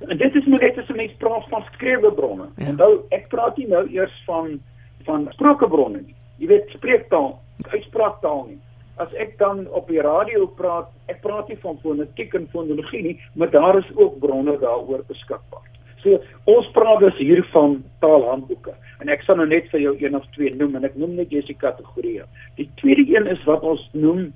En 0.08 0.18
dit 0.18 0.36
is 0.36 0.46
nou 0.46 0.62
net 0.62 0.78
as 0.78 0.90
'n 0.90 0.96
mens 0.96 1.14
praat 1.18 1.48
van 1.50 1.64
skrewe 1.74 2.12
bronne. 2.14 2.50
Ja. 2.58 2.70
Onthou, 2.70 3.06
ek 3.10 3.28
praat 3.30 3.58
nie 3.58 3.68
nou 3.68 3.88
eers 3.90 4.24
van 4.26 4.60
van 5.06 5.28
sprokebronne 5.32 6.02
nie. 6.02 6.16
Jy 6.38 6.48
weet 6.48 6.70
spreektaal, 6.70 7.40
uitspraaktaal 7.72 8.46
nie 8.48 8.60
as 8.98 9.14
ek 9.22 9.38
dan 9.38 9.66
op 9.78 9.90
die 9.92 10.02
radio 10.02 10.48
praat, 10.58 10.90
ek 11.12 11.22
praat 11.22 11.50
nie 11.52 11.58
van 11.62 11.78
fonetiek 11.84 12.34
en 12.38 12.48
fonologie 12.54 13.04
nie, 13.06 13.16
maar 13.38 13.52
daar 13.54 13.78
is 13.78 13.90
ook 13.96 14.18
bronne 14.24 14.58
daaroor 14.62 15.04
beskikbaar. 15.10 15.66
So 16.04 16.20
ons 16.46 16.68
praat 16.76 17.00
dus 17.00 17.18
hier 17.18 17.44
van 17.54 17.84
taalhandboeke 18.04 18.76
en 19.02 19.10
ek 19.14 19.24
sal 19.26 19.40
nou 19.40 19.48
net 19.50 19.70
vir 19.72 19.82
jou 19.82 19.96
een 20.02 20.16
of 20.18 20.26
twee 20.36 20.54
noem 20.56 20.76
en 20.78 20.86
ek 20.86 20.96
noem 20.96 21.16
net 21.18 21.32
jy 21.34 21.42
se 21.46 21.54
kategorieë. 21.54 22.26
Die 22.58 22.70
tweede 22.82 23.06
een 23.14 23.28
is 23.28 23.44
wat 23.50 23.66
ons 23.66 23.84
noem 23.94 24.32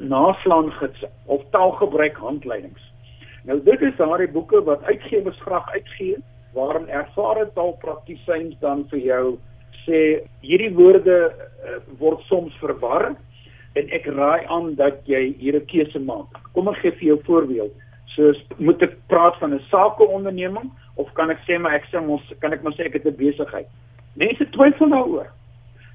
naslaangidse 0.00 1.08
of 1.26 1.44
taalgebruik 1.52 2.16
handleidings. 2.16 2.82
Nou 3.44 3.58
dit 3.64 3.82
is 3.82 3.96
daardie 3.98 4.30
boeke 4.32 4.62
wat 4.64 4.84
uitgewers 4.88 5.40
graag 5.44 5.68
uitgee 5.72 6.20
waarin 6.56 6.88
ervare 6.88 7.48
taalpraktisyns 7.56 8.56
dan 8.60 8.84
vir 8.92 9.04
jou 9.06 9.24
sê 9.82 10.00
hierdie 10.46 10.72
woorde 10.76 11.16
uh, 11.28 11.78
word 11.98 12.20
soms 12.28 12.54
verwar 12.62 13.12
en 13.78 13.94
ek 13.96 14.06
raai 14.14 14.44
aan 14.52 14.74
dat 14.76 15.00
jy 15.08 15.32
hier 15.40 15.56
'n 15.56 15.66
keuse 15.66 15.98
maak. 15.98 16.28
Kom 16.52 16.68
ek 16.68 16.82
gee 16.82 16.92
vir 16.92 17.08
jou 17.08 17.16
'n 17.16 17.26
voorbeeld. 17.26 17.72
So 18.14 18.32
moet 18.58 18.82
ek 18.82 18.96
praat 19.08 19.36
van 19.40 19.54
'n 19.54 19.64
sakeonderneming 19.70 20.70
of 20.96 21.12
kan 21.12 21.30
ek 21.30 21.40
sê 21.48 21.58
maar 21.58 21.74
ek 21.74 21.86
sê 21.92 21.98
ons 21.98 22.22
kan 22.40 22.52
ek 22.52 22.62
maar 22.62 22.72
sê 22.72 22.86
ek 22.86 22.92
het 22.92 23.06
'n 23.06 23.16
besigheid. 23.16 23.68
Mense 24.14 24.50
twyfel 24.50 24.88
daaroor. 24.88 25.28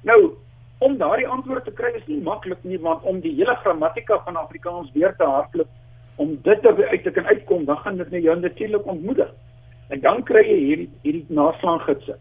Nou 0.02 0.34
om 0.78 0.96
daardie 0.96 1.28
antwoord 1.28 1.64
te 1.64 1.70
kry 1.70 1.90
is 1.94 2.06
nie 2.06 2.20
maklik 2.22 2.64
nie 2.64 2.78
want 2.78 3.02
om 3.02 3.20
die 3.20 3.34
hele 3.34 3.54
grammatika 3.62 4.18
van 4.24 4.36
Afrikaans 4.36 4.92
weer 4.92 5.14
te 5.16 5.24
hardloop 5.24 5.68
om 6.16 6.38
dit 6.42 6.62
te 6.62 6.86
uit 6.90 7.02
te 7.02 7.10
kan 7.10 7.26
uitkom, 7.26 7.64
dan 7.64 7.76
gaan 7.76 7.96
dit 7.96 8.10
net 8.10 8.22
jou 8.22 8.40
natuurlik 8.40 8.86
ontmoedig. 8.86 9.30
En 9.88 10.00
dan 10.00 10.22
kry 10.22 10.42
jy 10.42 10.58
hierdie 10.58 10.90
hierdie 11.02 11.26
naslaanggidse 11.28 12.16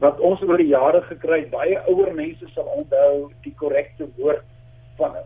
wat 0.00 0.20
ons 0.20 0.40
oor 0.42 0.56
die 0.56 0.70
jare 0.72 1.02
gekry 1.08 1.42
het. 1.42 1.50
Baie 1.52 1.80
ouer 1.92 2.12
mense 2.16 2.46
sal 2.54 2.68
onthou 2.76 3.30
die 3.44 3.52
korrekte 3.60 4.08
woord 4.16 4.44
van 4.96 5.16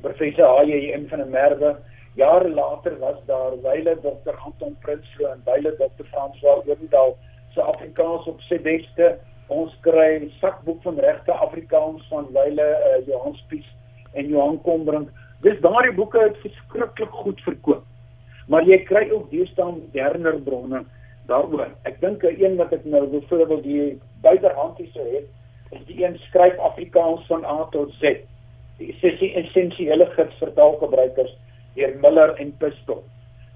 professor 0.00 0.56
Haye 0.56 0.92
in 0.92 1.08
van 1.08 1.24
der 1.24 1.28
Merwe. 1.28 1.74
Jare 2.14 2.48
later 2.48 2.98
was 2.98 3.16
daar 3.26 3.52
wyle 3.62 3.98
dokter 4.02 4.34
Anton 4.36 4.76
Prinsloo 4.80 5.28
en 5.30 5.42
wyle 5.44 5.74
dokter 5.78 6.04
François 6.04 6.56
Oudendal 6.56 7.16
se 7.54 7.62
Afrikaans 7.62 8.26
op 8.26 8.40
sy 8.40 8.58
beste. 8.62 9.18
Ons 9.48 9.74
kry 9.82 10.18
'n 10.18 10.32
sakboek 10.40 10.82
van 10.82 10.98
regte 10.98 11.32
Afrikaans 11.32 12.06
van 12.08 12.26
wyle 12.32 12.66
uh, 12.66 13.06
Johan 13.06 13.34
Spies 13.34 13.66
en 14.12 14.28
Johan 14.28 14.60
Kombrink. 14.62 15.08
Dis 15.42 15.60
daardie 15.60 15.94
boeke 15.94 16.18
het 16.18 16.36
verskriklik 16.36 17.10
goed 17.10 17.40
verkoop. 17.40 17.84
Maar 18.48 18.62
jy 18.62 18.82
kry 18.84 19.10
ook 19.10 19.30
deesdae 19.30 19.72
moderner 19.72 20.40
bronne 20.42 20.84
daaroor. 21.26 21.70
Ek 21.82 22.00
dink 22.00 22.22
'n 22.22 22.42
een 22.44 22.56
wat 22.56 22.72
ek 22.72 22.84
nou 22.84 23.06
byvoorbeeld 23.06 23.62
die 23.62 24.00
buiterhand 24.22 24.78
hier 24.78 24.90
sou 24.92 25.06
het, 25.14 25.26
is 25.70 25.86
die 25.86 26.04
een 26.04 26.18
skryf 26.18 26.58
Afrikaans 26.58 27.26
van 27.26 27.44
A 27.44 27.64
tot 27.70 27.92
Z 28.00 28.26
die 28.80 28.94
sessie 29.00 29.30
essensiële 29.40 30.06
gids 30.16 30.36
vir 30.40 30.52
taalgebruikers 30.56 31.32
deur 31.74 31.96
Miller 32.00 32.34
en 32.34 32.54
Pistol. 32.58 33.04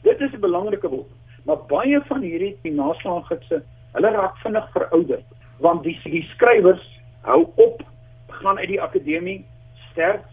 Dit 0.02 0.20
is 0.20 0.32
'n 0.32 0.40
belangrike 0.40 0.88
boek, 0.88 1.08
maar 1.44 1.58
baie 1.68 2.00
van 2.06 2.20
hierdie 2.20 2.58
naslaanggidse, 2.62 3.62
hulle 3.92 4.10
raak 4.10 4.36
vinnig 4.36 4.70
verouderd 4.72 5.24
want 5.58 5.82
die 5.82 5.96
die 6.04 6.22
skrywers 6.34 6.84
hou 7.20 7.44
op 7.54 7.82
gaan 8.40 8.58
uit 8.58 8.68
die 8.68 8.80
akademie 8.82 9.44
sterk 9.90 10.24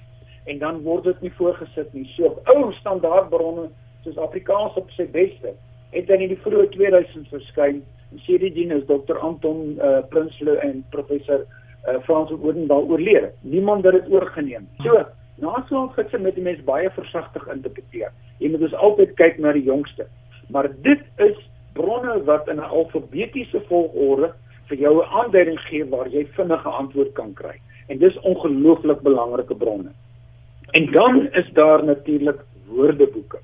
en 0.50 0.60
dan 0.60 0.82
word 0.82 1.04
dit 1.04 1.22
nie 1.22 1.34
voorgesit 1.38 1.94
nie. 1.94 2.08
So 2.16 2.42
ou 2.50 2.72
standaardbronne 2.80 3.70
soos 4.04 4.18
Afrikaans 4.18 4.78
op 4.82 4.90
sy 4.98 5.06
beste 5.14 5.54
het 5.92 6.10
in 6.10 6.24
die 6.32 6.40
vroeë 6.44 6.72
2000s 6.74 7.30
verskyn. 7.30 7.82
En 8.12 8.24
sê 8.26 8.40
die 8.42 8.52
dien 8.52 8.74
is 8.76 8.86
Dr 8.90 9.20
Anton 9.22 9.78
uh, 9.78 10.00
Prinsloo 10.10 10.58
en 10.66 10.82
professor 10.96 11.46
uh, 11.46 12.00
Frans 12.08 12.32
Oudendal 12.34 12.90
oorlede. 12.90 13.32
Niemand 13.42 13.86
het 13.86 14.00
dit 14.00 14.10
oorgeneem. 14.12 14.68
So, 14.84 15.04
nasionale 15.42 15.94
gidse 15.96 16.18
moet 16.18 16.36
die 16.36 16.44
mens 16.44 16.64
baie 16.68 16.90
versigtig 16.90 17.48
interpreteer. 17.48 18.12
Jy 18.40 18.52
moet 18.52 18.60
dus 18.66 18.74
altyd 18.74 19.16
kyk 19.20 19.40
na 19.40 19.54
die 19.58 19.66
jongste. 19.68 20.08
Maar 20.50 20.70
dit 20.86 21.02
is 21.18 21.38
bronne 21.74 22.24
wat 22.28 22.48
in 22.48 22.60
'n 22.60 22.72
alfabetiese 22.78 23.62
volgorde 23.68 24.34
vir 24.68 24.78
jou 24.78 24.94
'n 25.02 25.10
aanduiding 25.22 25.60
gee 25.60 25.86
waar 25.86 26.08
jy 26.08 26.26
vinnige 26.26 26.70
antwoord 26.70 27.14
kan 27.14 27.34
kry. 27.34 27.60
En 27.88 27.98
dis 27.98 28.20
ongelooflik 28.20 29.02
belangrike 29.02 29.56
bronne. 29.56 29.92
En 30.72 30.92
dan 30.92 31.32
is 31.32 31.50
daar 31.54 31.84
natuurlik 31.84 32.40
woordeboeke. 32.68 33.40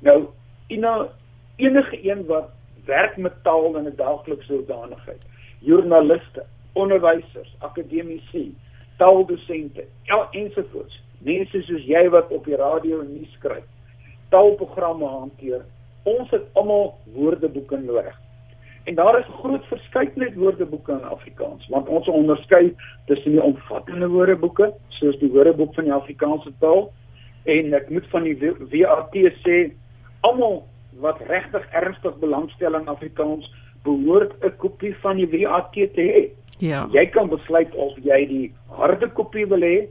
Nou, 0.00 0.26
ina 0.66 1.08
enige 1.56 2.10
een 2.10 2.26
wat 2.26 2.50
werk 2.84 3.16
met 3.16 3.42
taal 3.42 3.76
in 3.76 3.84
'n 3.84 3.96
daaglikse 3.96 4.52
hoedanigheid. 4.52 5.22
Joernaliste, 5.58 6.44
onderwysers, 6.72 7.54
akademici, 7.58 8.56
taaldosente, 8.96 9.84
ja 10.02 10.28
ensovoorts. 10.30 11.02
Mense 11.26 11.62
soos 11.62 11.84
jy 11.84 12.08
wat 12.14 12.30
op 12.30 12.44
die 12.44 12.56
radio 12.56 13.02
nuus 13.02 13.32
skryf, 13.38 13.66
taalprogramme 14.30 15.06
hanteer. 15.06 15.64
Ons 16.08 16.30
het 16.30 16.46
almal 16.54 16.94
woordeboeke 17.14 17.76
nodig. 17.76 18.14
En 18.88 18.94
daar 18.94 19.18
is 19.18 19.34
groot 19.40 19.64
verskeidenheid 19.68 20.34
woordeboeke 20.34 20.92
in 20.92 21.04
Afrikaans, 21.04 21.66
want 21.68 21.88
ons 21.88 22.08
onderskei 22.08 22.76
tussen 23.06 23.34
die 23.34 23.42
omvattende 23.42 24.08
woordeboeke, 24.08 24.70
soos 24.88 25.18
die 25.20 25.28
Woordeboek 25.28 25.74
van 25.74 25.84
die 25.84 25.92
Afrikaanse 25.92 26.52
taal, 26.62 26.86
en 27.44 27.74
ek 27.76 27.90
moet 27.92 28.06
van 28.14 28.24
die 28.24 28.38
WAT 28.72 29.18
sê, 29.42 29.58
almal 30.24 30.62
wat 31.04 31.20
regtig 31.28 31.66
ernstig 31.76 32.16
belangstel 32.22 32.78
in 32.80 32.88
Afrikaans, 32.88 33.50
behoort 33.84 34.32
'n 34.40 34.56
kopie 34.56 34.94
van 35.04 35.16
die 35.16 35.28
WAT 35.34 35.72
te 35.72 36.04
hê. 36.12 36.22
Ja. 36.58 36.88
Jy 36.92 37.06
kan 37.06 37.28
besluit 37.28 37.74
of 37.74 37.92
jy 38.02 38.26
die 38.26 38.52
harde 38.66 39.08
kopie 39.14 39.46
wil 39.46 39.60
hê. 39.60 39.86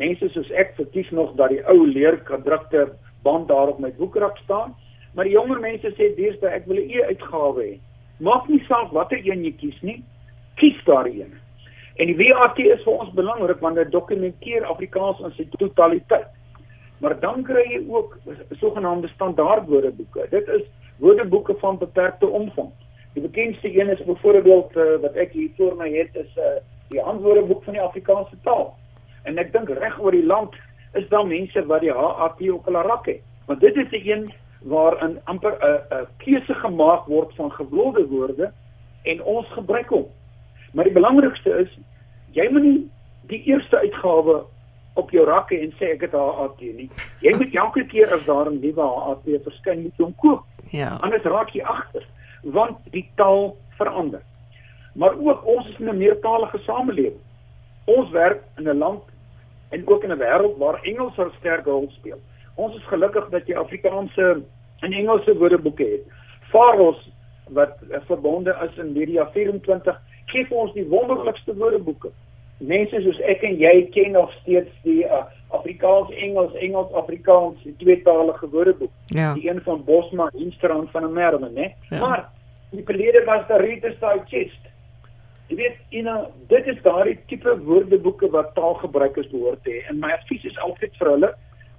Mense 0.00 0.28
soos 0.32 0.50
ek 0.50 0.74
verkies 0.76 1.10
nog 1.10 1.34
dat 1.36 1.52
die 1.52 1.62
ou 1.68 1.86
leerkadrukte 1.86 2.88
band 3.22 3.48
daar 3.48 3.68
op 3.68 3.78
my 3.78 3.92
boekrak 3.98 4.36
staan, 4.44 4.74
maar 5.14 5.28
die 5.28 5.36
jonger 5.36 5.60
mense 5.60 5.92
sê 5.96 6.14
deesdae 6.16 6.56
ek 6.56 6.66
wil 6.66 6.80
'n 6.80 6.90
e-uitgawe 6.90 7.62
hê. 7.62 7.78
Maak 8.20 8.48
nie 8.48 8.64
saak 8.68 8.92
watter 8.92 9.18
een 9.18 9.44
jy 9.44 9.52
kies 9.52 9.82
nie, 9.82 10.02
kies 10.56 10.84
daardie 10.84 11.22
een. 11.22 11.34
En 12.00 12.06
die 12.06 12.16
WAT 12.16 12.58
is 12.58 12.82
vir 12.84 12.92
ons 12.92 13.12
belangrik 13.12 13.60
want 13.60 13.76
dit 13.76 13.90
dokumenteer 13.92 14.64
Afrikaans 14.64 15.20
in 15.20 15.32
sy 15.36 15.44
totaliteit. 15.58 16.30
Maar 17.02 17.18
dan 17.20 17.42
kry 17.42 17.64
jy 17.68 17.82
ook 17.88 18.16
sogenaamde 18.60 19.08
standaardwoordeboeke. 19.08 20.26
Dit 20.30 20.48
is 20.48 20.62
woordeboeke 21.02 21.54
van 21.60 21.78
beperkte 21.78 22.26
omvang. 22.26 22.70
Die 23.12 23.22
bekendste 23.22 23.68
een 23.80 23.88
is 23.88 24.04
byvoorbeeld 24.04 24.76
uh, 24.76 25.00
wat 25.02 25.18
ek 25.20 25.34
hier 25.36 25.50
voor 25.56 25.76
my 25.76 25.90
het 25.92 26.14
is 26.16 26.30
uh, 26.38 26.54
die 26.88 27.02
antwoordeboek 27.02 27.64
van 27.64 27.76
die 27.76 27.82
Afrikaanse 27.82 28.38
taal. 28.42 28.70
En 29.22 29.38
ek 29.38 29.52
dink 29.52 29.68
reg 29.68 29.98
oor 30.00 30.12
die 30.12 30.26
land 30.26 30.54
is 30.92 31.08
daar 31.08 31.26
mense 31.26 31.66
wat 31.66 31.80
die 31.80 31.92
HAT 31.92 32.40
op 32.50 32.64
hulle 32.64 32.82
rak 32.82 33.06
het. 33.06 33.20
Want 33.46 33.60
dit 33.60 33.76
is 33.76 33.90
'n 33.90 34.08
een 34.08 34.32
waarin 34.62 35.20
amper 35.24 35.52
'n 35.52 35.64
uh, 35.66 35.98
'n 35.98 36.02
uh, 36.02 36.08
keuse 36.16 36.54
gemaak 36.54 37.06
word 37.06 37.34
van 37.34 37.52
gewilde 37.52 38.06
woorde 38.06 38.52
en 39.02 39.22
ons 39.22 39.46
gebruik 39.48 39.88
hom. 39.88 40.06
Maar 40.72 40.84
die 40.84 40.92
belangrikste 40.92 41.50
is 41.50 41.78
jy 42.30 42.48
moet 42.50 42.62
nie 42.62 42.90
die 43.26 43.42
eerste 43.44 43.78
uitgawe 43.78 44.44
op 44.94 45.10
jou 45.10 45.24
rakke 45.26 45.58
en 45.58 45.72
sê 45.72 45.92
ek 45.92 46.00
het 46.00 46.12
HAT 46.12 46.60
nie. 46.60 46.90
Jy 47.20 47.36
moet 47.36 47.54
elke 47.54 47.86
keer 47.86 48.12
as 48.12 48.24
daar 48.24 48.50
'n 48.50 48.60
nuwe 48.60 48.82
HAT 48.82 49.42
verskyn, 49.44 49.82
moet 49.82 49.96
hom 49.96 50.14
koop. 50.14 50.44
Ja. 50.70 50.98
Anders 51.00 51.22
raak 51.22 51.50
jy 51.50 51.62
agter 51.62 52.06
want 52.42 52.78
die 52.90 53.10
taal 53.14 53.56
verander. 53.78 54.22
Maar 54.94 55.18
ook 55.18 55.46
ons 55.46 55.68
is 55.68 55.78
in 55.78 55.88
'n 55.88 55.96
meertalige 55.96 56.58
samelewing. 56.58 57.20
Ons 57.84 58.10
werk 58.10 58.42
in 58.56 58.68
'n 58.68 58.78
land 58.78 59.02
en 59.72 59.88
ook 59.88 60.04
in 60.04 60.12
'n 60.12 60.18
wêreld 60.18 60.56
waar 60.58 60.82
Engels 60.82 61.16
'n 61.16 61.32
sterk 61.38 61.64
rol 61.64 61.88
speel. 61.90 62.20
Ons 62.54 62.76
is 62.76 62.86
gelukkig 62.86 63.28
dat 63.28 63.46
jy 63.46 63.54
Afrikaanse 63.56 64.42
en 64.80 64.92
Engelse 64.92 65.36
woordeboeke 65.36 65.82
het. 65.82 66.04
Faros 66.50 67.10
wat 67.48 67.76
uh, 67.90 67.96
verbonde 68.06 68.56
is 68.70 68.78
in 68.78 68.92
Media 68.92 69.30
24 69.32 70.00
gee 70.32 70.44
vir 70.48 70.56
ons 70.56 70.72
die 70.72 70.86
wonderlikste 70.88 71.54
woordeboeke. 71.56 72.10
Mense 72.62 73.00
soos 73.02 73.20
ek 73.20 73.42
en 73.42 73.56
jy 73.58 73.88
ken 73.94 74.14
nog 74.16 74.32
steeds 74.40 74.70
die 74.86 75.02
uh, 75.04 75.24
Afrikaans, 75.52 76.12
Engels, 76.24 76.54
Engels, 76.54 76.92
Afrikaans, 76.92 77.62
die 77.66 77.74
tweetalige 77.76 78.48
woordeboek. 78.48 78.92
Ja. 79.06 79.32
Die 79.34 79.48
een 79.50 79.60
van 79.64 79.84
Bosma, 79.84 80.30
Instrand 80.32 80.90
van 80.90 81.04
'n 81.04 81.12
Merwe, 81.12 81.50
né? 81.50 81.72
Ja. 81.90 82.00
Maar 82.00 82.28
die 82.70 82.84
verlede 82.84 83.24
was 83.24 83.46
daar 83.48 83.64
Rita 83.64 83.88
Digest. 83.88 84.71
Jy 85.52 85.58
weet, 85.58 85.80
you 85.92 86.00
know, 86.00 86.30
dit 86.48 86.68
is 86.72 86.78
daardie 86.80 87.18
tipe 87.28 87.52
woordeboeke 87.66 88.30
wat 88.32 88.54
taalgebruikers 88.56 89.26
behoort 89.28 89.60
te 89.66 89.74
hê. 89.74 89.82
En 89.90 89.98
my 90.00 90.08
advies 90.14 90.46
is 90.48 90.56
altyd 90.64 90.96
vir 90.96 91.10
hulle 91.10 91.28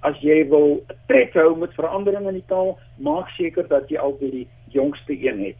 as 0.06 0.20
jy 0.22 0.36
wil 0.52 0.76
tred 1.10 1.34
hou 1.34 1.56
met 1.58 1.74
veranderinge 1.74 2.30
in 2.30 2.38
die 2.38 2.46
taal, 2.52 2.76
maak 3.02 3.32
seker 3.34 3.66
dat 3.66 3.90
jy 3.90 3.98
altyd 3.98 4.30
die 4.36 4.44
jongste 4.76 5.16
een 5.18 5.42
het. 5.48 5.58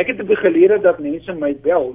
Ek 0.00 0.08
het 0.08 0.24
gelede 0.40 0.80
dat 0.80 1.04
mense 1.04 1.36
my 1.36 1.52
bel 1.66 1.90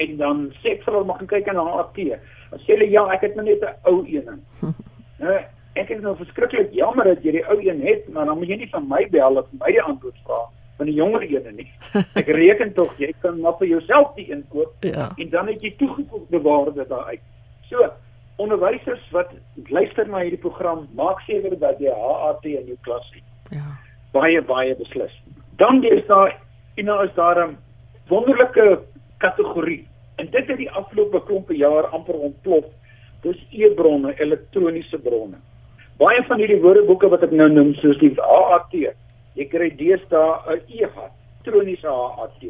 en 0.00 0.16
dan 0.16 0.44
sê 0.62 0.78
ek 0.78 0.86
vir 0.86 0.96
hulle 0.96 1.10
mag 1.10 1.20
gaan 1.20 1.32
kyk 1.34 1.52
na 1.52 1.68
HAT. 1.68 2.00
Dan 2.48 2.64
sê 2.64 2.72
hulle 2.72 2.88
ja, 2.88 3.04
ek 3.12 3.28
het 3.28 3.36
nou 3.36 3.44
net 3.44 3.60
'n 3.60 3.76
ou 3.84 4.00
een. 4.08 4.40
Nou, 5.20 5.38
ek 5.82 5.90
is 5.92 6.00
nou 6.00 6.16
verskriklik 6.16 6.72
jammer 6.72 7.04
dat 7.04 7.20
jy 7.20 7.36
die 7.36 7.48
ou 7.52 7.60
een 7.60 7.84
het, 7.84 8.08
maar 8.08 8.24
dan 8.24 8.38
moet 8.38 8.48
jy 8.48 8.64
nie 8.64 8.72
van 8.72 8.88
my 8.88 9.04
bel 9.12 9.44
of 9.44 9.52
my 9.60 9.76
die 9.76 9.84
antwoord 9.84 10.16
vra 10.24 10.46
van 10.78 10.86
die 10.86 10.94
jonger 10.94 11.22
een 11.26 11.54
nie. 11.58 11.68
Ek 12.14 12.28
reken 12.34 12.72
tog 12.74 12.92
jy 13.02 13.12
kan 13.22 13.40
maar 13.42 13.56
vir 13.58 13.68
jouself 13.74 14.14
die 14.16 14.28
een 14.32 14.44
koop 14.52 14.72
Ja. 14.86 15.10
en 15.16 15.30
dan 15.30 15.46
het 15.50 15.62
jy 15.62 15.72
toegevoegde 15.78 16.40
waarde 16.42 16.84
daaruit. 16.88 17.20
So, 17.68 17.90
onderwysers 18.38 19.02
wat 19.12 19.32
luister 19.68 20.06
na 20.08 20.22
hierdie 20.22 20.38
program, 20.40 20.86
maak 20.94 21.20
seker 21.26 21.58
dat 21.58 21.80
jy 21.82 21.90
HAT 21.92 22.44
in 22.46 22.66
jou 22.70 22.78
klas 22.86 23.08
het. 23.12 23.24
Ja. 23.50 23.66
Baie 24.14 24.42
baie 24.42 24.76
beslis. 24.78 25.12
Dan 25.58 25.82
is 25.84 26.06
daar 26.06 26.36
en 26.78 26.84
nou 26.84 27.04
is 27.04 27.14
daar 27.14 27.42
'n 27.48 27.56
wonderlike 28.08 28.80
kategorie. 29.18 29.86
En 30.16 30.28
dit 30.30 30.46
het 30.46 30.56
die 30.56 30.70
afgelope 30.70 31.20
klompe 31.26 31.56
jaar 31.56 31.86
amper 31.86 32.14
ontplof. 32.14 32.64
Dis 33.22 33.46
e-bronne, 33.50 34.14
elektroniese 34.20 34.98
bronne. 34.98 35.36
Baie 35.98 36.22
van 36.22 36.38
hierdie 36.38 36.60
woordeboeke 36.62 37.08
wat 37.08 37.22
ek 37.22 37.30
nou 37.30 37.48
noem, 37.50 37.74
soos 37.74 37.98
die 37.98 38.12
HAT, 38.14 38.72
jy 39.38 39.46
kry 39.48 39.70
deesdae 39.78 40.58
'n 40.58 40.60
e-gat, 40.68 41.14
elektroniese 41.48 41.88
HAT. 41.88 42.42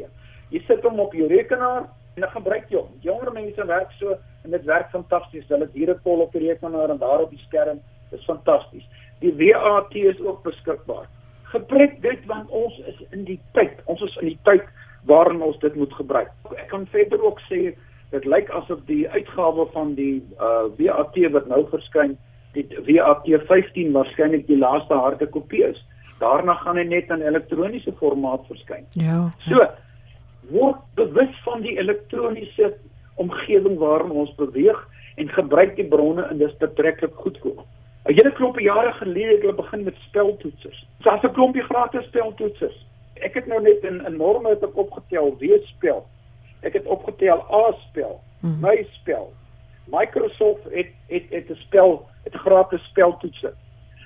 Jy 0.49 0.61
sit 0.67 0.83
hom 0.83 0.99
op 0.99 1.13
jou 1.13 1.27
rekenaar 1.27 1.85
en 2.15 2.21
dan 2.25 2.31
gebruik 2.31 2.69
jy 2.69 2.77
hom. 2.77 2.89
Jonger 3.01 3.31
mense 3.33 3.65
werk 3.65 3.91
so 3.99 4.17
en 4.43 4.51
dit 4.51 4.65
werk 4.65 4.89
fantasties. 4.91 5.47
Hulle 5.47 5.67
het 5.67 5.73
hier 5.73 5.91
'n 5.91 6.01
pol 6.03 6.21
op 6.21 6.31
die 6.31 6.47
rekenaar 6.47 6.89
en 6.89 6.97
daar 6.97 7.21
op 7.21 7.29
die 7.29 7.43
skerm. 7.47 7.79
Dis 8.11 8.25
fantasties. 8.25 8.85
Die 9.19 9.33
WAT 9.33 9.95
is 9.95 10.19
ook 10.19 10.43
beskikbaar. 10.43 11.07
Gebruik 11.43 12.01
dit 12.01 12.25
want 12.25 12.49
ons 12.49 12.79
is 12.79 13.01
in 13.11 13.23
die 13.23 13.39
tyd. 13.53 13.81
Ons 13.85 14.01
is 14.01 14.17
in 14.17 14.27
die 14.27 14.39
tyd 14.43 14.63
waarin 15.05 15.41
ons 15.41 15.59
dit 15.59 15.75
moet 15.75 15.93
gebruik. 15.93 16.31
Ek 16.57 16.67
kan 16.67 16.87
verder 16.87 17.21
ook 17.23 17.39
sê 17.39 17.75
dit 18.11 18.25
lyk 18.25 18.49
asof 18.49 18.79
die 18.85 19.09
uitgawe 19.09 19.67
van 19.71 19.93
die 19.95 20.23
uh 20.39 20.65
WAT 20.77 21.31
wat 21.31 21.47
nou 21.47 21.67
verskyn, 21.69 22.17
die 22.53 22.67
WAT 22.87 23.25
15 23.25 23.91
waarskynlik 23.91 24.47
die 24.47 24.57
laaste 24.57 24.93
harde 24.93 25.27
kopie 25.27 25.63
is. 25.63 25.85
Daarna 26.19 26.53
gaan 26.53 26.77
hy 26.77 26.83
net 26.83 27.09
in 27.09 27.21
elektroniese 27.21 27.93
formaat 27.99 28.45
verskyn. 28.47 28.85
Ja. 28.99 29.31
So 29.47 29.67
word 30.49 30.77
bewus 30.95 31.35
van 31.45 31.61
die 31.61 31.77
elektroniese 31.77 32.73
omgewing 33.15 33.77
waarin 33.77 34.11
ons 34.11 34.35
beweeg 34.35 34.79
en 35.15 35.29
gebruik 35.29 35.75
die 35.75 35.87
bronne 35.87 36.23
en 36.23 36.37
dis 36.37 36.55
betreklik 36.57 37.15
goedkoop. 37.15 37.65
'n 38.05 38.13
Hele 38.13 38.31
klompie 38.31 38.65
jare 38.65 38.91
gelede 38.93 39.33
het 39.33 39.41
hulle 39.41 39.53
begin 39.53 39.83
met 39.83 39.95
speltoetsers. 40.07 40.87
So 41.01 41.09
as 41.09 41.23
'n 41.23 41.33
klompie 41.33 41.63
gratis 41.63 42.05
speltoetsers. 42.05 42.85
Ek 43.13 43.33
het 43.33 43.47
nou 43.47 43.61
net 43.61 43.83
in 43.83 44.05
in 44.05 44.17
norme 44.17 44.49
het 44.49 44.63
ek 44.63 44.77
opgetel 44.77 45.35
weespel. 45.37 46.05
Ek 46.61 46.73
het 46.73 46.85
opgetel 46.85 47.43
A-spel, 47.51 48.21
my 48.61 48.87
spel. 48.91 49.33
Microsoft 49.85 50.63
het 50.71 50.91
het 51.07 51.23
het 51.29 51.49
'n 51.49 51.55
spel, 51.55 52.07
het 52.23 52.33
'n 52.33 52.37
gratis 52.37 52.83
speltoetser. 52.83 53.53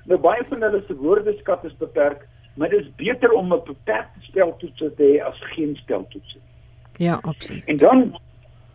Nou 0.03 0.19
baie 0.19 0.43
van 0.49 0.61
hulle 0.61 0.83
se 0.87 0.95
woordeskat 0.95 1.63
is 1.63 1.77
beperk, 1.77 2.27
maar 2.53 2.69
dit 2.69 2.79
is 2.79 2.95
beter 2.95 3.31
om 3.31 3.53
'n 3.53 3.61
beperkte 3.65 4.21
speltoetser 4.21 4.95
te 4.95 5.03
hê 5.03 5.23
as 5.25 5.39
geen 5.39 5.75
speltoetser. 5.75 6.41
Ja, 6.97 7.19
absoluut. 7.21 7.65
En 7.65 7.77
dan 7.77 8.19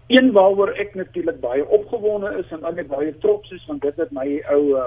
een 0.06 0.32
waaroor 0.32 0.68
ek 0.68 0.94
natuurlik 0.94 1.40
baie 1.40 1.68
opgewonde 1.68 2.36
is 2.38 2.50
en 2.50 2.64
ook 2.64 2.86
baie 2.86 3.18
trots 3.18 3.50
is 3.50 3.66
want 3.66 3.82
dit 3.82 3.96
het 3.96 4.10
my 4.10 4.42
ou 4.50 4.76
uh, 4.76 4.84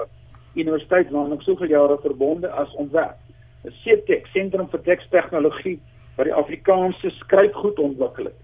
universiteit 0.54 1.10
waarna 1.10 1.34
ek 1.34 1.42
soveel 1.46 1.68
jare 1.68 1.98
verbonde 2.02 2.50
as 2.50 2.74
ontwerp. 2.74 3.16
'n 3.64 3.74
CTEK, 3.82 4.26
Sentrum 4.26 4.68
vir 4.68 4.82
Tekstegnologie 4.82 5.80
wat 6.16 6.26
die 6.26 6.34
Afrikaanse 6.34 7.10
skryfgoed 7.10 7.78
ontwikkel 7.78 8.24
het. 8.24 8.40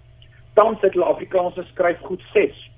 Tans 0.55 0.81
het 0.81 0.95
hulle 0.95 1.05
Afrikaanse 1.05 1.65
skryfgoed 1.73 2.23
6. 2.33 2.71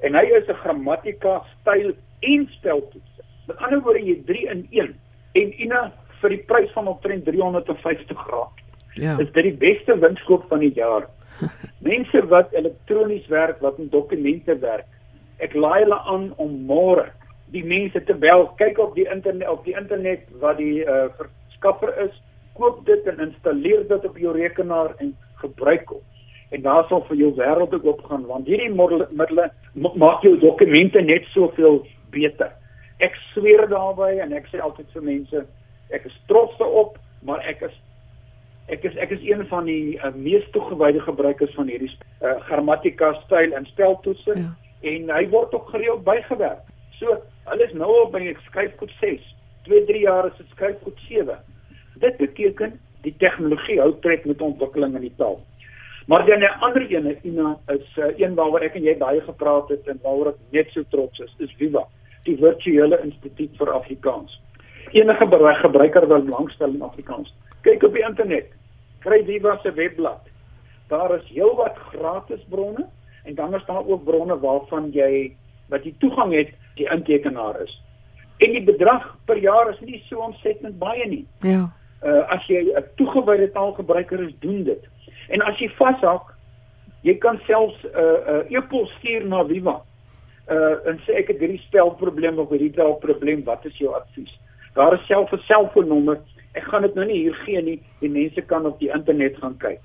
En 0.00 0.14
hy 0.14 0.24
is 0.38 0.48
'n 0.48 0.60
grammatika, 0.62 1.42
styl 1.60 1.92
en 2.20 2.48
speltoets. 2.50 3.17
Met 3.48 3.56
ander 3.64 3.80
woorde 3.84 4.02
jy 4.04 4.18
3 4.28 4.46
in 4.54 4.66
1 4.70 4.94
en 5.40 5.52
ina 5.64 5.82
vir 6.20 6.34
die 6.34 6.42
prys 6.50 6.70
van 6.74 6.88
omtrent 6.90 7.24
350 7.28 8.24
rand 8.30 8.64
Ja. 8.98 9.14
is 9.22 9.28
dit 9.32 9.44
die 9.46 9.56
beste 9.56 9.94
winskoop 10.02 10.48
van 10.50 10.58
die 10.64 10.72
jaar. 10.74 11.04
Mense 11.86 12.22
wat 12.26 12.52
elektronies 12.52 13.26
werk, 13.30 13.60
wat 13.62 13.78
met 13.78 13.92
dokumente 13.92 14.56
werk. 14.58 14.86
Ek 15.38 15.54
laai 15.54 15.84
hulle 15.84 15.98
aan 16.10 16.32
om 16.36 16.56
môre 16.66 17.04
die 17.54 17.62
mense 17.64 18.00
te 18.04 18.14
bel, 18.14 18.48
kyk 18.58 18.78
op 18.82 18.96
die 18.98 19.06
internet 19.08 19.48
op 19.48 19.62
die 19.64 19.76
internet 19.78 20.26
wat 20.42 20.58
die 20.58 20.82
uh, 20.84 21.06
verskaffer 21.16 21.94
is, 22.04 22.12
koop 22.58 22.82
dit 22.86 23.06
en 23.08 23.22
installeer 23.28 23.86
dit 23.88 24.04
op 24.04 24.18
jou 24.18 24.34
rekenaar 24.34 24.96
en 24.98 25.14
gebruik 25.40 25.88
hom. 25.94 26.02
En 26.50 26.62
daar 26.66 26.84
sal 26.90 27.04
vir 27.06 27.16
jou 27.22 27.30
wêreld 27.38 27.72
ook 27.78 27.86
opgaan 27.94 28.26
want 28.26 28.46
hierdie 28.50 28.68
middele 28.74 29.06
middele 29.12 29.46
ma- 29.74 29.94
maak 29.94 30.26
jou 30.26 30.34
dokumente 30.42 31.00
net 31.00 31.24
soveel 31.36 31.84
beter. 32.10 32.50
Ek 32.98 33.14
sweer 33.32 33.68
daarby 33.70 34.18
en 34.22 34.32
ek 34.32 34.48
sê 34.50 34.60
altyd 34.60 34.90
vir 34.92 35.02
mense, 35.02 35.44
ek 35.94 36.04
is 36.04 36.16
trots 36.26 36.56
daarop, 36.58 36.98
maar 37.22 37.44
ek 37.46 37.62
is 37.62 37.76
Ek 38.68 38.82
is 38.84 38.96
ek 39.00 39.14
is 39.16 39.22
een 39.24 39.46
van 39.48 39.64
die 39.64 39.96
uh, 39.96 40.10
mees 40.12 40.44
toegewyde 40.52 41.00
gebruikers 41.00 41.54
van 41.56 41.70
hierdie 41.72 41.88
uh, 42.20 42.34
grammatika 42.50 43.14
styl 43.24 43.54
en 43.56 43.64
speltoetse 43.64 44.34
Ja. 44.36 44.50
en 44.90 45.08
hy 45.10 45.22
word 45.32 45.54
ook 45.56 45.70
gereeld 45.72 46.04
bygewerk. 46.04 46.66
So, 46.98 47.16
hulle 47.48 47.64
is 47.64 47.72
nou 47.72 47.88
op 48.02 48.12
by 48.12 48.34
skryfgoed 48.44 48.92
6. 49.00 49.24
2-3 49.70 50.02
jaar 50.02 50.28
is 50.28 50.36
dit 50.36 50.50
skryfgoed 50.52 51.00
7. 51.08 51.38
Dit 52.04 52.16
beteken 52.20 52.76
die 53.06 53.14
tegnologie 53.18 53.80
hou 53.80 53.94
tred 54.04 54.26
met 54.28 54.44
ontwikkeling 54.44 54.94
in 55.00 55.06
die 55.08 55.16
taal. 55.16 55.40
Maar 56.08 56.26
dan 56.26 56.44
'n 56.44 56.60
ander 56.60 56.86
ene, 56.90 57.16
Ina, 57.22 57.56
is 57.68 57.96
uh, 57.96 58.12
een 58.18 58.34
waaroor 58.34 58.60
ek 58.60 58.74
en 58.74 58.82
jy 58.82 58.96
baie 58.96 59.20
gepraat 59.20 59.68
het 59.68 59.88
en 59.88 59.98
waaroor 60.02 60.28
ek 60.28 60.40
net 60.50 60.68
so 60.72 60.84
trots 60.90 61.18
is, 61.20 61.34
is 61.38 61.52
Viva, 61.56 61.86
die 62.24 62.36
virtuele 62.36 63.00
instituut 63.04 63.56
vir 63.56 63.72
Afrikaans. 63.72 64.40
Enige 64.92 65.26
gebruiker 65.62 66.06
wat 66.06 66.24
belangstel 66.24 66.74
in 66.74 66.82
Afrikaans, 66.82 67.34
kyk 67.62 67.82
op 67.82 67.94
die 67.94 68.04
internet. 68.06 68.52
Kry 69.04 69.24
Viva 69.24 69.58
se 69.62 69.72
webblad. 69.72 70.24
Daar 70.88 71.14
is 71.18 71.26
heelwat 71.28 71.76
gratis 71.92 72.44
bronne 72.48 72.86
en 73.24 73.34
dan 73.34 73.54
is 73.54 73.64
daar 73.66 73.86
ook 73.86 74.04
bronne 74.04 74.38
waarvan 74.40 74.90
jy 74.92 75.34
wat 75.68 75.84
jy 75.84 75.92
toegang 76.00 76.32
het, 76.32 76.54
die 76.80 76.88
intekenaar 76.88 77.60
is. 77.60 77.72
En 78.38 78.54
die 78.54 78.62
bedrag 78.64 79.04
per 79.26 79.36
jaar 79.42 79.68
is 79.70 79.80
nie 79.80 80.00
so 80.06 80.22
ontsettend 80.24 80.78
baie 80.78 81.06
nie. 81.08 81.26
Ja. 81.44 81.68
Uh 82.02 82.22
as 82.30 82.46
jy 82.46 82.62
'n 82.70 82.84
toegewyde 82.96 83.50
taalgebruiker 83.52 84.22
is, 84.22 84.34
doen 84.38 84.64
dit. 84.64 84.88
En 85.28 85.42
as 85.42 85.58
jy 85.58 85.68
vashak, 85.68 86.34
jy 87.02 87.14
kan 87.18 87.40
selfs 87.46 87.82
'n 87.84 87.90
uh, 87.94 88.02
uh, 88.34 88.58
e-pos 88.58 88.90
stuur 88.98 89.26
na 89.26 89.44
Viva. 89.44 89.82
Uh 90.50 90.88
en 90.88 91.00
sê 91.04 91.18
ek 91.20 91.32
het 91.34 91.42
hierdie 91.44 91.62
spelprobleem 91.66 92.38
of 92.38 92.50
hierdie 92.50 92.72
taalprobleem, 92.72 93.44
wat 93.44 93.64
is 93.68 93.76
jou 93.76 93.94
advies? 93.94 94.32
Daar 94.74 94.94
is 94.94 95.06
self 95.06 95.32
'n 95.32 95.42
selfoonnommer. 95.44 96.18
Ek 96.54 96.64
gaan 96.64 96.82
dit 96.82 96.94
nou 96.94 97.06
nie 97.06 97.22
hier 97.22 97.34
gee 97.44 97.62
nie. 97.62 97.80
Die 98.00 98.10
mense 98.10 98.40
kan 98.40 98.66
op 98.66 98.78
die 98.78 98.90
internet 98.90 99.36
gaan 99.36 99.56
kyk. 99.58 99.80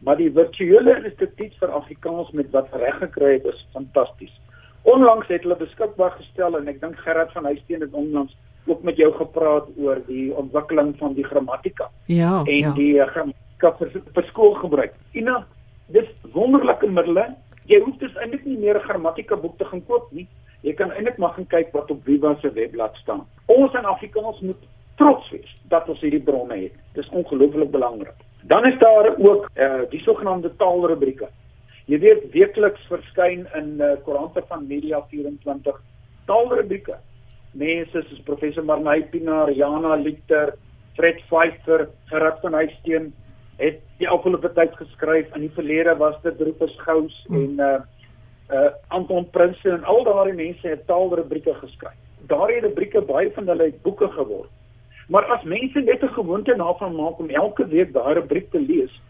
Maar 0.00 0.16
die 0.16 0.30
virtuele 0.32 1.04
instituut 1.04 1.54
vir 1.60 1.70
Afrikaans 1.74 2.30
met 2.30 2.50
wat 2.50 2.68
reg 2.72 2.98
gekry 2.98 3.32
het, 3.32 3.44
is 3.44 3.66
fantasties. 3.72 4.34
Onlangs 4.82 5.26
het 5.28 5.42
hulle 5.42 5.56
beskikbaar 5.56 6.10
gestel 6.10 6.56
en 6.58 6.68
ek 6.68 6.80
dink 6.80 6.98
Gerard 7.02 7.32
van 7.32 7.44
Huisteen 7.44 7.80
het 7.80 7.92
onlangs 7.92 8.36
ook 8.66 8.82
met 8.82 8.96
jou 8.96 9.12
gepraat 9.16 9.66
oor 9.76 10.00
die 10.06 10.34
ontwikkeling 10.36 10.94
van 10.98 11.14
die 11.14 11.24
grammatika 11.24 11.90
Ja. 12.06 12.42
en 12.44 12.58
ja. 12.58 12.72
die 12.76 12.94
uh, 12.94 13.06
grammatika 13.06 13.72
vir, 13.78 14.02
vir 14.14 14.24
skoolgebruik. 14.24 14.94
Ina, 15.12 15.46
dis 15.86 16.08
wonderlike 16.32 16.86
middele. 16.86 17.34
Jy 17.68 17.80
hoef 17.84 17.96
dus 18.00 18.14
eintlik 18.16 18.44
nie 18.48 18.58
meer 18.58 18.76
'n 18.76 18.86
grammatika 18.88 19.36
boek 19.36 19.58
te 19.58 19.64
gaan 19.64 19.84
koop 19.86 20.12
nie. 20.12 20.26
Jy 20.62 20.72
kan 20.74 20.90
eintlik 20.90 21.18
maar 21.18 21.34
gaan 21.36 21.46
kyk 21.46 21.72
wat 21.72 21.90
op 21.90 22.04
Viva 22.04 22.36
se 22.40 22.50
webblad 22.52 22.96
staan. 22.96 23.26
Ons 23.46 23.74
in 23.74 23.84
Afrikaans 23.84 24.40
moet 24.40 24.62
trots 24.96 25.30
wees 25.30 25.52
dat 25.68 25.88
ons 25.88 26.00
hierdie 26.00 26.22
bronne 26.22 26.56
het. 26.56 26.72
Dis 26.94 27.08
ongelooflik 27.08 27.70
belangrik. 27.70 28.14
Dan 28.42 28.66
is 28.66 28.78
daar 28.78 29.16
ook 29.18 29.50
uh, 29.54 29.80
die 29.90 30.00
sogenaamde 30.00 30.56
taalrubrieke. 30.56 31.28
Jy 31.86 31.98
weet 31.98 32.30
weekliks 32.32 32.86
verskyn 32.88 33.46
in 33.54 33.76
uh, 33.80 33.92
koerante 34.04 34.42
van 34.48 34.66
Media 34.66 35.02
24 35.10 35.80
taalrubrieke. 36.26 36.98
Mense 37.52 38.02
soos 38.08 38.24
professor 38.24 38.64
Marnay 38.64 39.02
Pinaar, 39.02 39.52
Jana 39.52 39.94
Liter, 39.94 40.54
Fred 40.96 41.20
Pfeiffer, 41.28 41.88
Gerard 42.10 42.40
van 42.40 42.52
Huisteen 42.52 43.12
het 43.58 43.80
die 43.98 44.08
afgelope 44.08 44.50
tyd 44.54 44.74
geskryf. 44.78 45.30
In 45.34 45.46
die 45.46 45.54
verlede 45.54 45.96
was 45.98 46.18
dit 46.22 46.40
Rufus 46.40 46.74
Gous 46.84 47.24
hmm. 47.28 47.42
en 47.42 47.64
uh 47.68 47.78
uh 48.58 48.70
Anton 48.88 49.26
Prinsen 49.30 49.74
en 49.76 49.84
al 49.84 50.04
daardie 50.04 50.34
mense 50.34 50.68
het 50.68 50.86
taalrubrieke 50.86 51.54
geskryf. 51.54 51.98
Daardie 52.30 52.62
rubrieke 52.64 53.02
baie 53.04 53.30
van 53.34 53.50
hulle 53.50 53.68
het 53.68 53.82
boeke 53.82 54.08
geword. 54.14 54.48
Maar 55.08 55.24
as 55.34 55.42
mense 55.42 55.80
net 55.80 56.02
'n 56.02 56.16
gewoonte 56.16 56.56
daarvan 56.56 56.94
maak 56.96 57.18
om 57.18 57.28
elke 57.28 57.66
week 57.66 57.92
daai 57.92 58.14
rubriek 58.14 58.50
te 58.50 58.60
lees, 58.60 59.00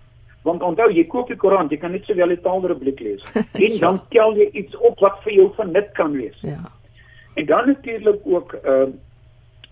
want 0.42 0.62
onthou 0.62 0.90
jy 0.92 1.04
koop 1.06 1.28
die 1.28 1.37
koerant, 1.37 1.70
jy 1.70 1.76
kan 1.76 1.92
net 1.92 2.04
sowel 2.04 2.28
die 2.28 2.40
taalrubriek 2.40 3.00
lees 3.00 3.22
en 3.66 3.72
ja. 3.72 3.78
dan 3.78 4.00
tel 4.08 4.37
jy 4.37 4.48
iets 4.52 4.76
op 4.76 4.98
wat 4.98 5.22
vir 5.22 5.32
jou 5.32 5.48
van 5.54 5.70
nut 5.70 5.92
kan 5.92 6.12
wees. 6.12 6.40
Ja. 6.40 6.58
En 7.34 7.46
dan 7.46 7.66
natuurlik 7.66 8.20
ook 8.24 8.56
uh 8.64 8.88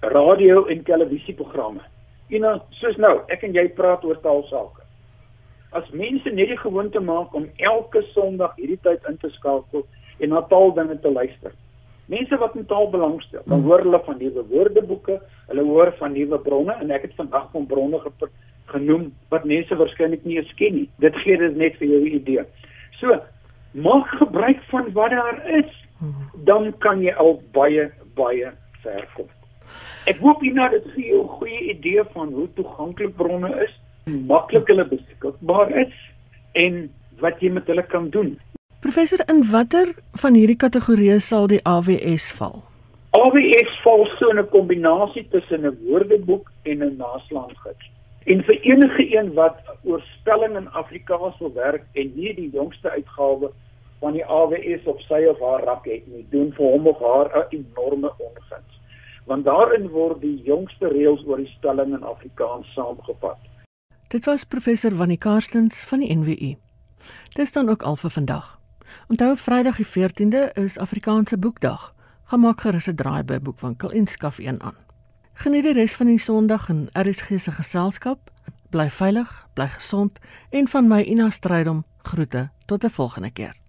radio 0.01 0.65
en 0.67 0.83
televisieprogramme. 0.83 1.81
En 2.31 2.41
dan 2.41 2.63
soos 2.71 2.97
nou, 2.97 3.21
ek 3.29 3.43
en 3.43 3.55
jy 3.55 3.69
praat 3.69 4.05
oor 4.05 4.21
taalsake 4.21 4.87
as 5.77 5.87
mense 5.93 6.31
net 6.33 6.51
die 6.53 6.59
gewoonte 6.61 7.01
maak 7.05 7.35
om 7.37 7.47
elke 7.71 8.03
Sondag 8.15 8.57
hierdie 8.61 8.81
tyd 8.87 9.05
in 9.11 9.19
te 9.21 9.31
skakel 9.35 9.85
en 10.23 10.33
na 10.33 10.43
taaldinge 10.51 10.99
te 11.03 11.13
luister. 11.13 11.55
Mense 12.13 12.39
wat 12.39 12.55
in 12.57 12.67
taal 12.71 12.89
belangstel, 12.93 13.43
dan 13.51 13.65
hoor 13.67 13.83
hulle 13.83 14.01
van 14.07 14.21
nuwe 14.23 14.45
woordeboeke, 14.53 15.19
hulle 15.51 15.65
hoor 15.67 15.91
van 15.99 16.15
nuwe 16.15 16.39
bronne 16.45 16.77
en 16.81 16.93
ek 16.95 17.09
het 17.09 17.17
vandag 17.19 17.49
van 17.53 17.67
bronne 17.67 18.01
genoem 18.71 19.09
wat 19.31 19.47
mense 19.47 19.79
waarskynlik 19.79 20.25
nie 20.25 20.39
eens 20.41 20.53
ken 20.59 20.75
nie. 20.75 20.87
Dit 21.03 21.19
gee 21.25 21.39
dit 21.39 21.57
net 21.57 21.77
vir 21.81 21.89
jou 21.89 22.01
'n 22.03 22.15
idee. 22.21 22.45
So, 23.01 23.21
maak 23.75 24.07
gebruik 24.23 24.63
van 24.71 24.93
wat 24.93 25.11
daar 25.11 25.43
is, 25.59 25.73
dan 26.45 26.73
kan 26.79 27.03
jy 27.03 27.13
al 27.15 27.43
baie 27.53 27.91
baie 28.15 28.53
ver 28.83 29.09
kom. 29.15 29.29
Ek 30.07 30.21
hoop 30.23 30.43
nou 30.43 30.69
dit 30.71 30.85
gee 30.95 31.09
jou 31.11 31.23
'n 31.23 31.37
goeie 31.39 31.61
idee 31.75 32.03
van 32.15 32.29
hoe 32.33 32.49
toeganklik 32.55 33.17
bronne 33.17 33.51
is 33.65 33.75
maklik 34.07 34.69
hulle 34.69 34.85
beskikbaar 34.85 35.71
is 35.83 35.95
en 36.53 36.91
wat 37.19 37.41
jy 37.41 37.51
met 37.51 37.67
hulle 37.67 37.83
kan 37.83 38.11
doen. 38.11 38.39
Professor, 38.81 39.19
in 39.27 39.43
watter 39.51 39.95
van 40.23 40.35
hierdie 40.35 40.57
kategorieë 40.57 41.19
sal 41.19 41.47
die 41.47 41.59
AWS 41.65 42.31
val? 42.39 42.63
AWS 43.19 43.73
val 43.83 44.07
so 44.19 44.31
in 44.31 44.39
'n 44.39 44.49
kombinasie 44.49 45.27
tussen 45.31 45.67
'n 45.67 45.79
woordeboek 45.89 46.53
en 46.63 46.79
'n 46.83 46.97
naslaangids. 46.97 47.91
En 48.27 48.45
vir 48.45 48.61
enige 48.61 49.17
een 49.19 49.35
wat 49.35 49.59
oorspelling 49.83 50.57
in 50.57 50.69
Afrikaans 50.69 51.39
wil 51.39 51.53
werk 51.55 51.85
en 51.95 52.13
nie 52.15 52.35
die 52.35 52.51
jongste 52.51 52.91
uitgawe 52.91 53.51
van 54.01 54.13
die 54.13 54.25
AWS 54.25 54.87
op 54.87 55.01
sy 55.01 55.25
of 55.25 55.41
haar 55.41 55.65
rak 55.65 55.85
het 55.85 56.07
nie, 56.07 56.27
doen 56.31 56.53
vir 56.53 56.67
hom 56.67 56.87
of 56.87 56.99
haar 56.99 57.29
'n 57.39 57.47
enorme 57.51 58.13
onguns. 58.19 58.76
Want 59.27 59.45
daarin 59.45 59.89
word 59.91 60.21
die 60.21 60.43
jongste 60.47 60.89
reëls 60.89 61.25
oor 61.27 61.37
die 61.43 61.51
spelling 61.57 61.95
in 61.95 62.03
Afrikaans 62.03 62.73
saamgevat. 62.75 63.39
Dit 64.09 64.25
was 64.25 64.45
professor 64.45 64.95
Wannie 64.95 65.19
Karstens 65.19 65.81
van 65.85 65.99
die 65.99 66.15
NWU. 66.15 66.55
Dis 67.35 67.53
dan 67.53 67.69
ook 67.69 67.83
al 67.83 67.97
vir 67.97 68.11
vandag. 68.11 68.61
Onthou 69.09 69.37
Vrydag 69.37 69.77
die 69.77 69.87
14de 69.87 70.53
is 70.55 70.79
Afrikaanse 70.79 71.39
Boekdag. 71.39 71.95
Gaan 72.25 72.41
maak 72.41 72.61
gerus 72.61 72.87
'n 72.87 72.95
draai 72.95 73.23
by 73.23 73.39
Boekwinkel 73.39 73.91
en 73.91 74.07
skaf 74.07 74.39
een 74.39 74.63
aan. 74.63 74.79
Geniet 75.33 75.63
die 75.63 75.73
res 75.73 75.97
van 75.97 76.07
die 76.07 76.19
Sondag 76.19 76.69
in 76.69 76.89
RSG 76.93 77.41
se 77.41 77.51
geselskap. 77.51 78.31
Bly 78.71 78.91
veilig, 78.91 79.49
bly 79.55 79.67
gesond 79.67 80.19
en 80.51 80.69
van 80.69 80.89
my 80.89 81.03
Ina 81.03 81.31
Strydom 81.31 81.85
groete 82.03 82.51
tot 82.67 82.85
'n 82.85 82.91
volgende 82.91 83.31
keer. 83.31 83.66